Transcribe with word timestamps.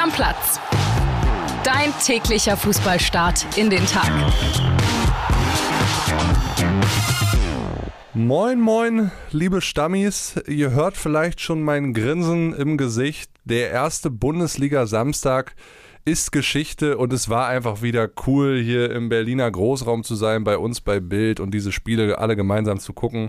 Stammplatz. 0.00 0.58
Dein 1.62 1.92
täglicher 2.02 2.56
Fußballstart 2.56 3.58
in 3.58 3.68
den 3.68 3.84
Tag. 3.84 4.10
Moin, 8.14 8.58
moin, 8.62 9.10
liebe 9.30 9.60
Stammis. 9.60 10.40
Ihr 10.46 10.70
hört 10.70 10.96
vielleicht 10.96 11.42
schon 11.42 11.60
mein 11.62 11.92
Grinsen 11.92 12.54
im 12.54 12.78
Gesicht. 12.78 13.30
Der 13.44 13.72
erste 13.72 14.08
Bundesliga-Samstag 14.08 15.54
ist 16.06 16.32
Geschichte 16.32 16.96
und 16.96 17.12
es 17.12 17.28
war 17.28 17.48
einfach 17.48 17.82
wieder 17.82 18.08
cool, 18.26 18.58
hier 18.58 18.90
im 18.90 19.10
Berliner 19.10 19.50
Großraum 19.50 20.02
zu 20.02 20.14
sein, 20.14 20.44
bei 20.44 20.56
uns 20.56 20.80
bei 20.80 20.98
Bild 20.98 21.40
und 21.40 21.52
diese 21.52 21.72
Spiele 21.72 22.18
alle 22.18 22.36
gemeinsam 22.36 22.80
zu 22.80 22.94
gucken. 22.94 23.28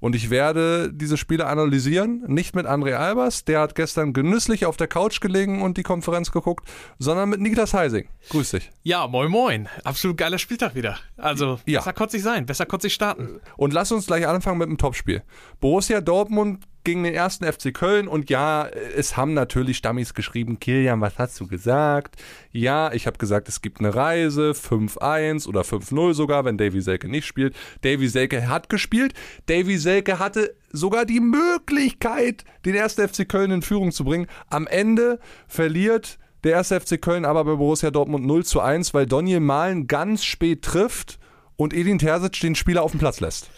Und 0.00 0.16
ich 0.16 0.30
werde 0.30 0.90
diese 0.92 1.16
Spiele 1.16 1.46
analysieren, 1.46 2.24
nicht 2.26 2.54
mit 2.56 2.66
André 2.66 2.94
Albers, 2.94 3.44
der 3.44 3.60
hat 3.60 3.74
gestern 3.74 4.12
genüsslich 4.12 4.66
auf 4.66 4.76
der 4.76 4.88
Couch 4.88 5.20
gelegen 5.20 5.62
und 5.62 5.76
die 5.76 5.82
Konferenz 5.82 6.32
geguckt, 6.32 6.66
sondern 6.98 7.28
mit 7.28 7.40
Niklas 7.40 7.74
Heising. 7.74 8.08
Grüß 8.30 8.50
dich. 8.52 8.70
Ja, 8.82 9.06
moin 9.06 9.30
moin. 9.30 9.68
Absolut 9.84 10.16
geiler 10.16 10.38
Spieltag 10.38 10.74
wieder. 10.74 10.98
Also, 11.16 11.60
Ja. 11.66 11.80
besser 11.80 11.92
konnte 11.92 12.16
ich 12.16 12.22
sein, 12.22 12.46
besser 12.46 12.66
konnte 12.66 12.86
ich 12.86 12.94
starten. 12.94 13.40
Und 13.56 13.72
lass 13.72 13.92
uns 13.92 14.06
gleich 14.06 14.26
anfangen 14.26 14.58
mit 14.58 14.68
dem 14.68 14.78
Topspiel. 14.78 15.22
Borussia 15.60 16.00
Dortmund 16.00 16.64
gegen 16.84 17.04
den 17.04 17.14
ersten 17.14 17.44
FC 17.44 17.74
Köln 17.74 18.08
und 18.08 18.30
ja, 18.30 18.66
es 18.66 19.16
haben 19.16 19.34
natürlich 19.34 19.76
Stammis 19.76 20.14
geschrieben, 20.14 20.58
Kilian, 20.60 21.00
was 21.00 21.18
hast 21.18 21.38
du 21.40 21.46
gesagt? 21.46 22.16
Ja, 22.52 22.92
ich 22.92 23.06
habe 23.06 23.18
gesagt, 23.18 23.48
es 23.48 23.62
gibt 23.62 23.80
eine 23.80 23.94
Reise, 23.94 24.52
5-1 24.52 25.46
oder 25.46 25.62
5-0 25.62 26.14
sogar, 26.14 26.44
wenn 26.44 26.58
Davy 26.58 26.80
Selke 26.80 27.08
nicht 27.08 27.26
spielt. 27.26 27.54
Davy 27.82 28.08
Selke 28.08 28.48
hat 28.48 28.68
gespielt. 28.68 29.12
Davy 29.46 29.76
Selke 29.78 30.18
hatte 30.18 30.54
sogar 30.72 31.04
die 31.04 31.20
Möglichkeit, 31.20 32.44
den 32.64 32.74
ersten 32.74 33.06
FC 33.06 33.28
Köln 33.28 33.50
in 33.50 33.62
Führung 33.62 33.92
zu 33.92 34.04
bringen. 34.04 34.26
Am 34.48 34.66
Ende 34.66 35.18
verliert 35.46 36.18
der 36.44 36.52
erste 36.52 36.80
FC 36.80 37.00
Köln 37.00 37.24
aber 37.24 37.44
bei 37.44 37.54
Borussia 37.54 37.90
Dortmund 37.90 38.26
0 38.26 38.44
zu 38.44 38.60
1, 38.60 38.94
weil 38.94 39.06
Daniel 39.06 39.40
Mahlen 39.40 39.86
ganz 39.86 40.24
spät 40.24 40.62
trifft 40.62 41.18
und 41.56 41.74
Edin 41.74 41.98
Terzic 41.98 42.40
den 42.40 42.54
Spieler 42.54 42.82
auf 42.82 42.92
den 42.92 43.00
Platz 43.00 43.20
lässt. 43.20 43.50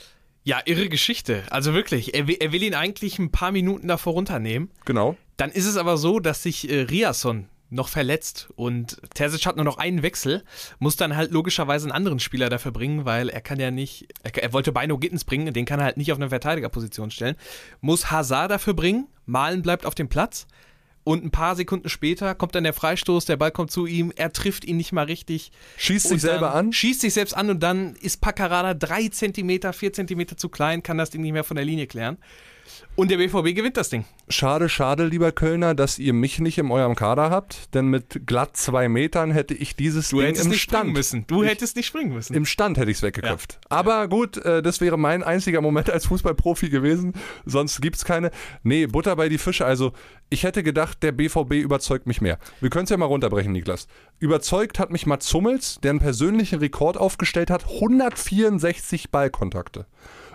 Ja, 0.45 0.61
irre 0.65 0.89
Geschichte. 0.89 1.45
Also 1.51 1.73
wirklich, 1.73 2.15
er 2.15 2.27
will, 2.27 2.37
er 2.41 2.53
will 2.53 2.63
ihn 2.63 2.75
eigentlich 2.75 3.19
ein 3.19 3.31
paar 3.31 3.53
Minuten 3.53 3.89
davor 3.89 4.15
runternehmen. 4.15 4.71
Genau. 4.85 5.17
Dann 5.37 5.51
ist 5.51 5.67
es 5.67 5.77
aber 5.77 5.97
so, 5.97 6.19
dass 6.19 6.43
sich 6.43 6.69
äh, 6.71 6.83
Riasson 6.83 7.49
noch 7.73 7.89
verletzt 7.89 8.49
und 8.55 9.01
Terzic 9.15 9.47
hat 9.47 9.57
nur 9.57 9.65
noch 9.65 9.79
einen 9.79 10.03
Wechsel, 10.03 10.45
muss 10.79 10.97
dann 10.97 11.17
halt 11.17 11.33
logischerweise 11.33 11.87
einen 11.87 11.93
anderen 11.93 12.21
Spieler 12.21 12.51
dafür 12.51 12.71
bringen, 12.71 13.07
weil 13.07 13.31
er 13.31 13.41
kann 13.41 13.59
ja 13.59 13.71
nicht, 13.71 14.09
er, 14.23 14.43
er 14.43 14.53
wollte 14.53 14.73
Beino 14.73 14.99
Gittens 14.99 15.25
bringen, 15.25 15.53
den 15.55 15.65
kann 15.65 15.81
er 15.81 15.87
halt 15.87 15.97
nicht 15.97 16.13
auf 16.13 16.19
eine 16.19 16.29
Verteidigerposition 16.29 17.11
stellen, 17.11 17.37
muss 17.81 18.11
Hazard 18.11 18.51
dafür 18.51 18.75
bringen, 18.75 19.09
Malen 19.25 19.63
bleibt 19.63 19.87
auf 19.87 19.95
dem 19.95 20.09
Platz 20.09 20.47
und 21.05 21.25
ein 21.25 21.31
paar 21.31 21.57
Sekunden 21.57 21.89
später 21.89 22.35
kommt 22.35 22.55
dann 22.55 22.65
der 22.65 22.73
Freistoß, 22.73 23.25
der 23.25 23.37
Ball 23.37 23.51
kommt 23.51 23.71
zu 23.71 23.87
ihm, 23.87 24.13
er 24.15 24.33
trifft 24.33 24.65
ihn 24.65 24.77
nicht 24.77 24.93
mal 24.93 25.05
richtig. 25.05 25.51
Schießt 25.77 26.09
sich 26.09 26.21
selber 26.21 26.55
an. 26.55 26.73
Schießt 26.73 27.01
sich 27.01 27.15
selbst 27.15 27.37
an 27.37 27.51
und 27.51 27.63
dann 27.63 27.95
ist 27.97 28.21
Paccarada 28.21 28.75
drei 28.75 29.09
Zentimeter, 29.09 29.73
vier 29.73 29.93
Zentimeter 29.93 30.37
zu 30.37 30.49
klein, 30.49 30.83
kann 30.83 30.99
das 30.99 31.11
Ding 31.11 31.23
nicht 31.23 31.33
mehr 31.33 31.45
von 31.45 31.57
der 31.57 31.65
Linie 31.65 31.87
klären. 31.87 32.19
Und 32.95 33.11
der 33.11 33.17
BVB 33.17 33.55
gewinnt 33.55 33.77
das 33.77 33.89
Ding. 33.89 34.05
Schade, 34.29 34.69
schade, 34.69 35.07
lieber 35.07 35.33
Kölner, 35.33 35.75
dass 35.75 35.99
ihr 35.99 36.13
mich 36.13 36.39
nicht 36.41 36.59
in 36.59 36.71
eurem 36.71 36.95
Kader 36.95 37.31
habt, 37.31 37.75
denn 37.75 37.87
mit 37.87 38.27
glatt 38.27 38.57
zwei 38.57 38.89
Metern 38.89 39.31
hätte 39.31 39.55
ich 39.55 39.77
dieses 39.77 40.11
Du 40.11 40.19
Ding 40.19 40.27
hättest 40.27 40.45
im 40.45 40.51
nicht 40.51 40.63
Stand. 40.63 40.79
springen 40.81 40.93
müssen. 40.93 41.27
Du 41.27 41.43
ich, 41.43 41.51
hättest 41.51 41.77
nicht 41.77 41.87
springen 41.87 42.13
müssen. 42.13 42.35
Im 42.35 42.45
Stand 42.45 42.77
hätte 42.77 42.91
ich 42.91 42.99
es 42.99 43.03
weggeköpft. 43.03 43.59
Aber 43.69 44.09
gut, 44.09 44.37
äh, 44.39 44.63
das 44.63 44.81
wäre 44.81 44.99
mein 44.99 45.23
einziger 45.23 45.61
Moment 45.61 45.91
als 45.91 46.07
Fußballprofi 46.07 46.69
gewesen. 46.69 47.15
Sonst 47.47 47.81
gibt 47.81 47.97
es 47.97 48.05
keine. 48.05 48.31
Nee, 48.63 48.87
Butter 48.87 49.17
bei 49.17 49.29
die 49.29 49.39
Fische. 49.39 49.65
Also, 49.65 49.93
ich 50.29 50.45
hätte 50.45 50.63
gedacht, 50.63 51.03
der 51.03 51.13
BVB 51.13 51.55
überzeugt 51.55 52.07
mich 52.07 52.21
mehr. 52.21 52.39
Wir 52.61 52.71
können 52.71 52.85
es 52.85 52.91
ja 52.91 52.97
mal 52.97 53.07
runterbrechen, 53.07 53.53
Niklas. 53.53 53.89
Überzeugt 54.19 54.79
hat 54.79 54.91
mich 54.91 55.07
Mats 55.07 55.33
Hummels, 55.33 55.79
der 55.83 55.91
einen 55.91 56.01
persönlichen 56.01 56.59
Rekord 56.59 56.97
aufgestellt 56.97 57.51
hat: 57.51 57.65
164 57.67 59.11
Ballkontakte. 59.11 59.87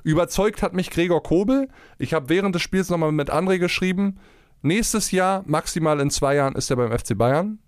Überzeugt 0.07 0.61
hat 0.61 0.73
mich 0.73 0.89
Gregor 0.89 1.21
Kobel. 1.21 1.67
Ich 1.97 2.13
habe 2.13 2.29
während 2.29 2.55
des 2.55 2.61
Spiels 2.61 2.89
nochmal 2.89 3.11
mit 3.11 3.29
André 3.29 3.59
geschrieben. 3.59 4.19
Nächstes 4.61 5.11
Jahr, 5.11 5.43
maximal 5.45 5.99
in 5.99 6.09
zwei 6.09 6.35
Jahren, 6.35 6.55
ist 6.55 6.69
er 6.69 6.77
beim 6.77 6.97
FC 6.97 7.17
Bayern 7.17 7.59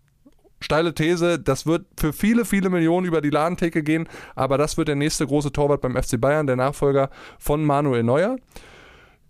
steile 0.62 0.94
These, 0.94 1.40
das 1.40 1.66
wird 1.66 1.86
für 1.98 2.12
viele, 2.12 2.44
viele 2.44 2.70
Millionen 2.70 3.08
über 3.08 3.22
die 3.22 3.30
Ladentheke 3.30 3.82
gehen, 3.82 4.10
aber 4.36 4.58
das 4.58 4.76
wird 4.76 4.90
der 4.90 4.98
nächste 4.98 5.26
große 5.26 5.54
Torwart 5.54 5.80
beim 5.80 5.96
FC 5.96 6.20
Bayern, 6.20 6.48
der 6.48 6.58
Nachfolger 6.58 7.10
von 7.38 7.64
Manuel 7.64 8.04
Neuer. 8.04 8.36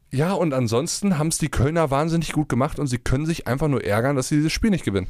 Ja, 0.10 0.34
und 0.34 0.56
ansonsten 0.56 1.20
haben 1.20 1.28
es 1.28 1.38
die 1.38 1.50
Kölner 1.50 1.92
wahnsinnig 1.92 2.32
gut 2.32 2.50
gemacht 2.50 2.80
und 2.80 2.88
sie 2.88 2.98
können 2.98 3.28
sich 3.28 3.46
einfach 3.46 3.68
nur 3.68 3.84
ärgern, 3.84 4.16
dass 4.16 4.30
sie 4.30 4.38
dieses 4.38 4.52
Spiel 4.52 4.72
nicht 4.72 4.86
gewinnen. 4.86 5.06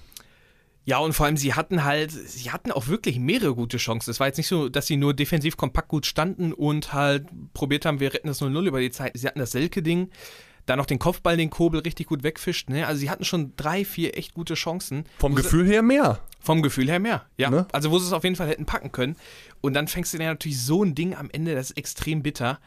Ja, 0.90 0.98
und 0.98 1.14
vor 1.14 1.28
allem, 1.28 1.38
sie 1.38 1.54
hatten 1.54 1.84
halt, 1.84 2.10
sie 2.10 2.50
hatten 2.50 2.72
auch 2.72 2.88
wirklich 2.88 3.20
mehrere 3.20 3.54
gute 3.54 3.78
Chancen. 3.78 4.10
Es 4.10 4.20
war 4.20 4.26
jetzt 4.26 4.38
nicht 4.38 4.48
so, 4.48 4.70
dass 4.70 4.88
sie 4.88 4.98
nur 4.98 5.14
defensiv 5.14 5.56
kompakt 5.56 5.88
gut 5.88 6.08
standen 6.08 6.52
und 6.52 6.94
halt 6.94 7.28
probiert 7.54 7.86
haben, 7.86 8.00
wir 8.00 8.12
retten 8.12 8.28
das 8.28 8.42
0-0 8.42 8.66
über 8.66 8.80
die 8.80 8.90
Zeit. 8.90 9.12
Sie 9.14 9.28
hatten 9.28 9.38
das 9.38 9.52
Selke-Ding, 9.52 10.10
dann 10.66 10.80
noch 10.80 10.88
den 10.88 10.98
Kopfball, 10.98 11.38
den 11.38 11.52
Kobel 11.52 11.82
richtig 11.82 12.08
gut 12.08 12.24
wegfischt. 12.24 12.72
Ne? 12.72 12.88
Also 12.88 13.02
sie 13.02 13.12
hatten 13.12 13.24
schon 13.24 13.54
drei, 13.56 13.86
vier 13.86 14.18
echt 14.18 14.34
gute 14.34 14.56
Chancen. 14.56 15.04
Vom 15.20 15.36
Gefühl 15.36 15.68
her 15.68 15.84
mehr. 15.84 16.22
Vom 16.40 16.64
Gefühl 16.64 16.90
her 16.90 16.98
mehr, 16.98 17.24
ja. 17.38 17.52
Ne? 17.52 17.68
Also 17.72 17.92
wo 17.92 18.00
sie 18.00 18.08
es 18.08 18.14
auf 18.14 18.24
jeden 18.24 18.36
Fall 18.36 18.48
hätten 18.48 18.66
packen 18.66 18.92
können. 18.92 19.16
Und 19.62 19.76
dann 19.76 19.88
fängst 19.88 20.12
du 20.16 20.18
dir 20.18 20.26
natürlich 20.26 20.60
so 20.60 20.84
ein 20.84 20.96
Ding 20.96 21.14
am 21.14 21.30
Ende, 21.32 21.54
das 21.54 21.70
ist 21.70 21.78
extrem 21.78 22.24
bitter. 22.24 22.60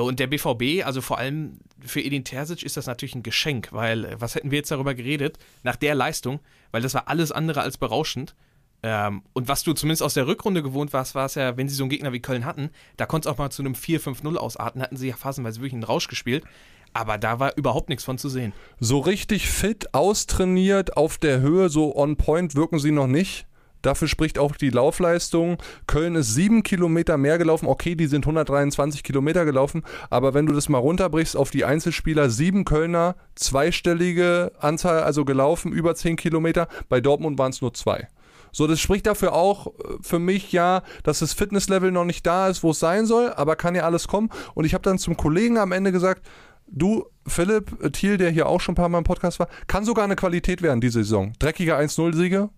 Und 0.00 0.18
der 0.18 0.26
BVB, 0.26 0.84
also 0.84 1.00
vor 1.00 1.18
allem 1.18 1.58
für 1.80 2.00
Edin 2.00 2.24
Terzic 2.24 2.62
ist 2.62 2.76
das 2.76 2.86
natürlich 2.86 3.14
ein 3.14 3.22
Geschenk, 3.22 3.72
weil 3.72 4.04
äh, 4.04 4.20
was 4.20 4.34
hätten 4.34 4.50
wir 4.50 4.58
jetzt 4.58 4.70
darüber 4.70 4.94
geredet, 4.94 5.38
nach 5.62 5.76
der 5.76 5.94
Leistung, 5.94 6.40
weil 6.72 6.82
das 6.82 6.94
war 6.94 7.08
alles 7.08 7.30
andere 7.30 7.60
als 7.60 7.78
berauschend. 7.78 8.34
Ähm, 8.82 9.22
und 9.32 9.48
was 9.48 9.62
du 9.62 9.72
zumindest 9.72 10.02
aus 10.02 10.14
der 10.14 10.26
Rückrunde 10.26 10.62
gewohnt 10.62 10.92
warst, 10.92 11.14
war 11.14 11.26
es 11.26 11.36
ja, 11.36 11.56
wenn 11.56 11.68
sie 11.68 11.74
so 11.74 11.84
einen 11.84 11.90
Gegner 11.90 12.12
wie 12.12 12.20
Köln 12.20 12.44
hatten, 12.44 12.70
da 12.96 13.06
konnte 13.06 13.28
es 13.28 13.32
auch 13.32 13.38
mal 13.38 13.50
zu 13.50 13.62
einem 13.62 13.74
4-5-0 13.74 14.36
ausarten, 14.36 14.82
hatten 14.82 14.96
sie 14.96 15.08
ja 15.08 15.16
phasenweise 15.16 15.60
wirklich 15.60 15.72
einen 15.72 15.84
Rausch 15.84 16.08
gespielt. 16.08 16.44
Aber 16.92 17.18
da 17.18 17.40
war 17.40 17.56
überhaupt 17.56 17.88
nichts 17.88 18.04
von 18.04 18.18
zu 18.18 18.28
sehen. 18.28 18.52
So 18.78 19.00
richtig 19.00 19.48
fit, 19.48 19.94
austrainiert, 19.94 20.96
auf 20.96 21.18
der 21.18 21.40
Höhe, 21.40 21.68
so 21.68 21.96
on 21.96 22.16
point 22.16 22.54
wirken 22.54 22.78
sie 22.78 22.92
noch 22.92 23.08
nicht. 23.08 23.46
Dafür 23.84 24.08
spricht 24.08 24.38
auch 24.38 24.56
die 24.56 24.70
Laufleistung. 24.70 25.58
Köln 25.86 26.14
ist 26.14 26.34
sieben 26.34 26.62
Kilometer 26.62 27.18
mehr 27.18 27.36
gelaufen. 27.36 27.66
Okay, 27.66 27.94
die 27.94 28.06
sind 28.06 28.24
123 28.24 29.02
Kilometer 29.02 29.44
gelaufen. 29.44 29.82
Aber 30.08 30.32
wenn 30.32 30.46
du 30.46 30.54
das 30.54 30.70
mal 30.70 30.78
runterbrichst 30.78 31.36
auf 31.36 31.50
die 31.50 31.66
Einzelspieler, 31.66 32.30
sieben 32.30 32.64
Kölner, 32.64 33.14
zweistellige 33.34 34.52
Anzahl, 34.58 35.02
also 35.02 35.26
gelaufen, 35.26 35.70
über 35.70 35.94
zehn 35.94 36.16
Kilometer. 36.16 36.66
Bei 36.88 37.02
Dortmund 37.02 37.38
waren 37.38 37.50
es 37.50 37.60
nur 37.60 37.74
zwei. 37.74 38.08
So, 38.52 38.66
das 38.66 38.80
spricht 38.80 39.06
dafür 39.06 39.34
auch 39.34 39.66
äh, 39.66 39.72
für 40.00 40.18
mich 40.18 40.50
ja, 40.50 40.82
dass 41.02 41.18
das 41.18 41.34
Fitnesslevel 41.34 41.92
noch 41.92 42.06
nicht 42.06 42.24
da 42.24 42.48
ist, 42.48 42.62
wo 42.62 42.70
es 42.70 42.78
sein 42.78 43.04
soll, 43.04 43.32
aber 43.34 43.56
kann 43.56 43.74
ja 43.74 43.82
alles 43.82 44.08
kommen. 44.08 44.30
Und 44.54 44.64
ich 44.64 44.72
habe 44.72 44.82
dann 44.82 44.98
zum 44.98 45.18
Kollegen 45.18 45.58
am 45.58 45.72
Ende 45.72 45.92
gesagt, 45.92 46.24
du, 46.68 47.04
Philipp 47.26 47.82
äh, 47.82 47.90
Thiel, 47.90 48.16
der 48.16 48.30
hier 48.30 48.46
auch 48.46 48.60
schon 48.60 48.72
ein 48.72 48.76
paar 48.76 48.88
Mal 48.88 48.98
im 48.98 49.04
Podcast 49.04 49.40
war, 49.40 49.48
kann 49.66 49.84
sogar 49.84 50.04
eine 50.04 50.16
Qualität 50.16 50.62
werden 50.62 50.80
diese 50.80 51.02
Saison. 51.02 51.34
Dreckige 51.38 51.76
1-0-Siege 51.76 52.48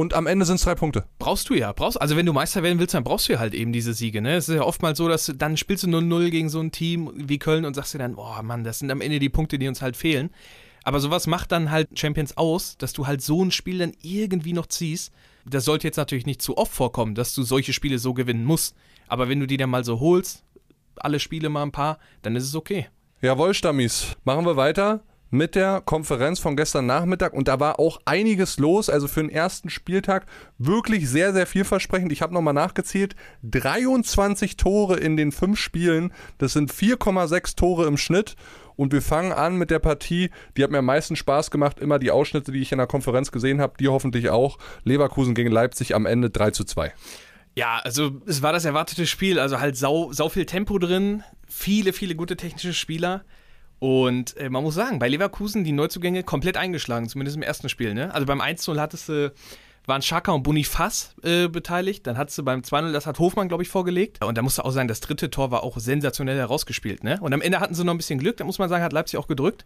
und 0.00 0.14
am 0.14 0.26
Ende 0.26 0.46
sind 0.46 0.56
es 0.56 0.62
drei 0.62 0.74
Punkte. 0.74 1.04
Brauchst 1.18 1.50
du 1.50 1.54
ja, 1.54 1.72
brauchst, 1.72 2.00
also 2.00 2.16
wenn 2.16 2.24
du 2.24 2.32
Meister 2.32 2.62
werden 2.62 2.78
willst, 2.78 2.94
dann 2.94 3.04
brauchst 3.04 3.28
du 3.28 3.34
ja 3.34 3.38
halt 3.38 3.52
eben 3.52 3.70
diese 3.70 3.92
Siege, 3.92 4.22
ne? 4.22 4.36
Es 4.36 4.48
ist 4.48 4.54
ja 4.54 4.62
oftmals 4.62 4.96
so, 4.96 5.08
dass 5.08 5.30
dann 5.36 5.58
spielst 5.58 5.84
du 5.84 5.88
0-0 5.88 6.30
gegen 6.30 6.48
so 6.48 6.58
ein 6.58 6.72
Team 6.72 7.12
wie 7.14 7.38
Köln 7.38 7.66
und 7.66 7.74
sagst 7.74 7.92
dir 7.92 7.98
dann, 7.98 8.14
boah 8.14 8.42
Mann, 8.42 8.64
das 8.64 8.78
sind 8.78 8.90
am 8.90 9.02
Ende 9.02 9.18
die 9.18 9.28
Punkte, 9.28 9.58
die 9.58 9.68
uns 9.68 9.82
halt 9.82 9.98
fehlen. 9.98 10.30
Aber 10.84 11.00
sowas 11.00 11.26
macht 11.26 11.52
dann 11.52 11.70
halt 11.70 11.98
Champions 11.98 12.38
aus, 12.38 12.78
dass 12.78 12.94
du 12.94 13.06
halt 13.06 13.20
so 13.20 13.44
ein 13.44 13.50
Spiel 13.50 13.76
dann 13.76 13.92
irgendwie 14.00 14.54
noch 14.54 14.68
ziehst. 14.68 15.12
Das 15.44 15.66
sollte 15.66 15.86
jetzt 15.86 15.98
natürlich 15.98 16.24
nicht 16.24 16.40
zu 16.40 16.56
oft 16.56 16.72
vorkommen, 16.72 17.14
dass 17.14 17.34
du 17.34 17.42
solche 17.42 17.74
Spiele 17.74 17.98
so 17.98 18.14
gewinnen 18.14 18.46
musst. 18.46 18.74
Aber 19.06 19.28
wenn 19.28 19.40
du 19.40 19.46
die 19.46 19.58
dann 19.58 19.68
mal 19.68 19.84
so 19.84 20.00
holst, 20.00 20.44
alle 20.96 21.20
Spiele 21.20 21.50
mal 21.50 21.62
ein 21.62 21.72
paar, 21.72 21.98
dann 22.22 22.36
ist 22.36 22.44
es 22.44 22.54
okay. 22.54 22.86
Jawohl, 23.20 23.52
Stammis. 23.52 24.16
Machen 24.24 24.46
wir 24.46 24.56
weiter 24.56 25.02
mit 25.30 25.54
der 25.54 25.80
Konferenz 25.80 26.40
von 26.40 26.56
gestern 26.56 26.86
Nachmittag 26.86 27.32
und 27.32 27.48
da 27.48 27.60
war 27.60 27.78
auch 27.78 28.00
einiges 28.04 28.58
los. 28.58 28.90
Also 28.90 29.08
für 29.08 29.20
den 29.20 29.30
ersten 29.30 29.70
Spieltag 29.70 30.26
wirklich 30.58 31.08
sehr, 31.08 31.32
sehr 31.32 31.46
vielversprechend. 31.46 32.12
Ich 32.12 32.22
habe 32.22 32.34
nochmal 32.34 32.54
nachgezählt. 32.54 33.14
23 33.44 34.56
Tore 34.56 34.96
in 34.96 35.16
den 35.16 35.32
fünf 35.32 35.58
Spielen. 35.58 36.12
Das 36.38 36.52
sind 36.52 36.72
4,6 36.72 37.56
Tore 37.56 37.86
im 37.86 37.96
Schnitt. 37.96 38.36
Und 38.76 38.92
wir 38.92 39.02
fangen 39.02 39.32
an 39.32 39.56
mit 39.56 39.70
der 39.70 39.78
Partie, 39.78 40.30
die 40.56 40.64
hat 40.64 40.70
mir 40.70 40.78
am 40.78 40.86
meisten 40.86 41.14
Spaß 41.14 41.50
gemacht. 41.50 41.78
Immer 41.80 41.98
die 41.98 42.10
Ausschnitte, 42.10 42.50
die 42.50 42.62
ich 42.62 42.72
in 42.72 42.78
der 42.78 42.86
Konferenz 42.86 43.30
gesehen 43.30 43.60
habe, 43.60 43.74
die 43.78 43.88
hoffentlich 43.88 44.30
auch. 44.30 44.58
Leverkusen 44.84 45.34
gegen 45.34 45.50
Leipzig 45.50 45.94
am 45.94 46.06
Ende 46.06 46.30
3 46.30 46.52
zu 46.52 46.64
2. 46.64 46.92
Ja, 47.56 47.78
also 47.84 48.22
es 48.26 48.42
war 48.42 48.52
das 48.52 48.64
erwartete 48.64 49.06
Spiel, 49.06 49.38
also 49.38 49.60
halt 49.60 49.76
sau, 49.76 50.12
sau 50.12 50.28
viel 50.28 50.46
Tempo 50.46 50.78
drin, 50.78 51.24
viele, 51.46 51.92
viele 51.92 52.14
gute 52.14 52.36
technische 52.36 52.72
Spieler. 52.72 53.24
Und 53.80 54.36
äh, 54.36 54.50
man 54.50 54.62
muss 54.62 54.74
sagen, 54.74 54.98
bei 54.98 55.08
Leverkusen 55.08 55.64
die 55.64 55.72
Neuzugänge 55.72 56.22
komplett 56.22 56.56
eingeschlagen, 56.56 57.08
zumindest 57.08 57.36
im 57.36 57.42
ersten 57.42 57.68
Spiel. 57.68 57.94
Ne? 57.94 58.14
Also 58.14 58.26
beim 58.26 58.40
1-0 58.40 58.78
hattest 58.78 59.08
du, 59.08 59.32
waren 59.86 60.02
Schaka 60.02 60.32
und 60.32 60.42
Bonifaz 60.42 61.14
äh, 61.22 61.48
beteiligt. 61.48 62.06
Dann 62.06 62.18
hattest 62.18 62.36
du 62.38 62.44
beim 62.44 62.60
2-0, 62.60 62.92
das 62.92 63.06
hat 63.06 63.18
Hofmann, 63.18 63.48
glaube 63.48 63.62
ich, 63.62 63.70
vorgelegt. 63.70 64.22
Und 64.22 64.36
da 64.36 64.42
musste 64.42 64.66
auch 64.66 64.70
sagen, 64.70 64.86
das 64.86 65.00
dritte 65.00 65.30
Tor 65.30 65.50
war 65.50 65.62
auch 65.62 65.78
sensationell 65.78 66.36
herausgespielt. 66.36 67.02
Ne? 67.02 67.18
Und 67.22 67.32
am 67.32 67.40
Ende 67.40 67.58
hatten 67.58 67.74
sie 67.74 67.82
noch 67.82 67.94
ein 67.94 67.96
bisschen 67.96 68.18
Glück, 68.18 68.36
da 68.36 68.44
muss 68.44 68.58
man 68.58 68.68
sagen, 68.68 68.84
hat 68.84 68.92
Leipzig 68.92 69.18
auch 69.18 69.26
gedrückt. 69.26 69.64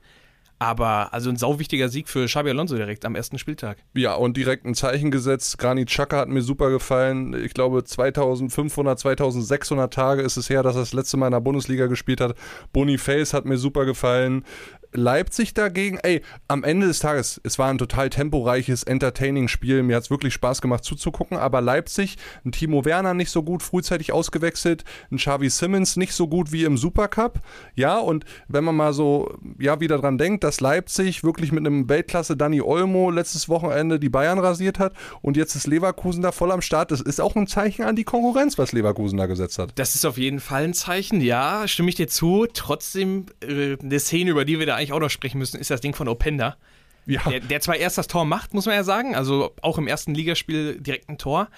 Aber 0.58 1.12
also 1.12 1.30
ein 1.30 1.36
sauwichtiger 1.36 1.88
Sieg 1.88 2.08
für 2.08 2.26
Xabi 2.26 2.50
Alonso 2.50 2.76
direkt 2.76 3.04
am 3.04 3.16
ersten 3.16 3.38
Spieltag. 3.38 3.78
Ja, 3.94 4.14
und 4.14 4.36
direkt 4.36 4.64
ein 4.64 4.74
Zeichen 4.74 5.10
gesetzt. 5.10 5.58
Granit 5.58 5.88
Xhaka 5.88 6.18
hat 6.18 6.28
mir 6.28 6.42
super 6.42 6.70
gefallen. 6.70 7.34
Ich 7.34 7.54
glaube, 7.54 7.82
2500, 7.84 8.98
2600 8.98 9.92
Tage 9.92 10.22
ist 10.22 10.36
es 10.36 10.48
her, 10.48 10.62
dass 10.62 10.76
er 10.76 10.80
das 10.80 10.92
letzte 10.92 11.16
Mal 11.16 11.26
in 11.26 11.32
der 11.32 11.40
Bundesliga 11.40 11.86
gespielt 11.86 12.20
hat. 12.20 12.36
Boniface 12.72 13.34
hat 13.34 13.44
mir 13.44 13.58
super 13.58 13.84
gefallen. 13.84 14.44
Leipzig 14.94 15.54
dagegen, 15.54 15.98
ey, 16.02 16.22
am 16.48 16.62
Ende 16.64 16.86
des 16.86 17.00
Tages, 17.00 17.40
es 17.42 17.58
war 17.58 17.68
ein 17.68 17.78
total 17.78 18.10
temporeiches, 18.10 18.84
entertaining 18.84 19.48
Spiel. 19.48 19.82
Mir 19.82 19.96
hat 19.96 20.04
es 20.04 20.10
wirklich 20.10 20.34
Spaß 20.34 20.62
gemacht 20.62 20.84
zuzugucken. 20.84 21.36
Aber 21.36 21.60
Leipzig, 21.60 22.16
ein 22.44 22.52
Timo 22.52 22.84
Werner 22.84 23.12
nicht 23.12 23.30
so 23.30 23.42
gut, 23.42 23.62
frühzeitig 23.62 24.12
ausgewechselt, 24.12 24.84
ein 25.10 25.16
Xavi 25.16 25.50
Simmons 25.50 25.96
nicht 25.96 26.12
so 26.12 26.28
gut 26.28 26.52
wie 26.52 26.64
im 26.64 26.76
Supercup. 26.76 27.40
Ja, 27.74 27.98
und 27.98 28.24
wenn 28.48 28.64
man 28.64 28.76
mal 28.76 28.92
so, 28.92 29.36
ja, 29.58 29.80
wieder 29.80 29.98
dran 29.98 30.16
denkt, 30.16 30.44
dass 30.44 30.60
Leipzig 30.60 31.24
wirklich 31.24 31.50
mit 31.50 31.66
einem 31.66 31.88
Weltklasse 31.88 32.36
Danny 32.36 32.60
Olmo 32.60 33.10
letztes 33.10 33.48
Wochenende 33.48 33.98
die 33.98 34.08
Bayern 34.08 34.38
rasiert 34.38 34.78
hat 34.78 34.94
und 35.22 35.36
jetzt 35.36 35.56
ist 35.56 35.66
Leverkusen 35.66 36.22
da 36.22 36.30
voll 36.30 36.52
am 36.52 36.62
Start. 36.62 36.92
Das 36.92 37.00
ist 37.00 37.20
auch 37.20 37.34
ein 37.34 37.46
Zeichen 37.46 37.82
an 37.82 37.96
die 37.96 38.04
Konkurrenz, 38.04 38.58
was 38.58 38.72
Leverkusen 38.72 39.18
da 39.18 39.26
gesetzt 39.26 39.58
hat. 39.58 39.72
Das 39.74 39.94
ist 39.94 40.04
auf 40.04 40.18
jeden 40.18 40.40
Fall 40.40 40.64
ein 40.64 40.74
Zeichen, 40.74 41.20
ja, 41.20 41.66
stimme 41.66 41.88
ich 41.88 41.96
dir 41.96 42.06
zu. 42.06 42.46
Trotzdem, 42.52 43.26
äh, 43.42 43.76
eine 43.82 43.98
Szene, 43.98 44.30
über 44.30 44.44
die 44.44 44.58
wir 44.58 44.66
da 44.66 44.83
eigentlich 44.84 44.92
auch 44.92 45.00
noch 45.00 45.10
sprechen 45.10 45.38
müssen, 45.38 45.58
ist 45.58 45.70
das 45.70 45.80
Ding 45.80 45.94
von 45.94 46.08
Openda. 46.08 46.56
Ja. 47.06 47.20
Der, 47.28 47.40
der 47.40 47.60
zwar 47.60 47.76
erst 47.76 47.98
das 47.98 48.06
Tor 48.06 48.24
macht, 48.24 48.54
muss 48.54 48.66
man 48.66 48.74
ja 48.74 48.84
sagen, 48.84 49.14
also 49.14 49.52
auch 49.62 49.78
im 49.78 49.86
ersten 49.86 50.14
Ligaspiel 50.14 50.80
direkt 50.80 51.08
ein 51.08 51.18
Tor, 51.18 51.48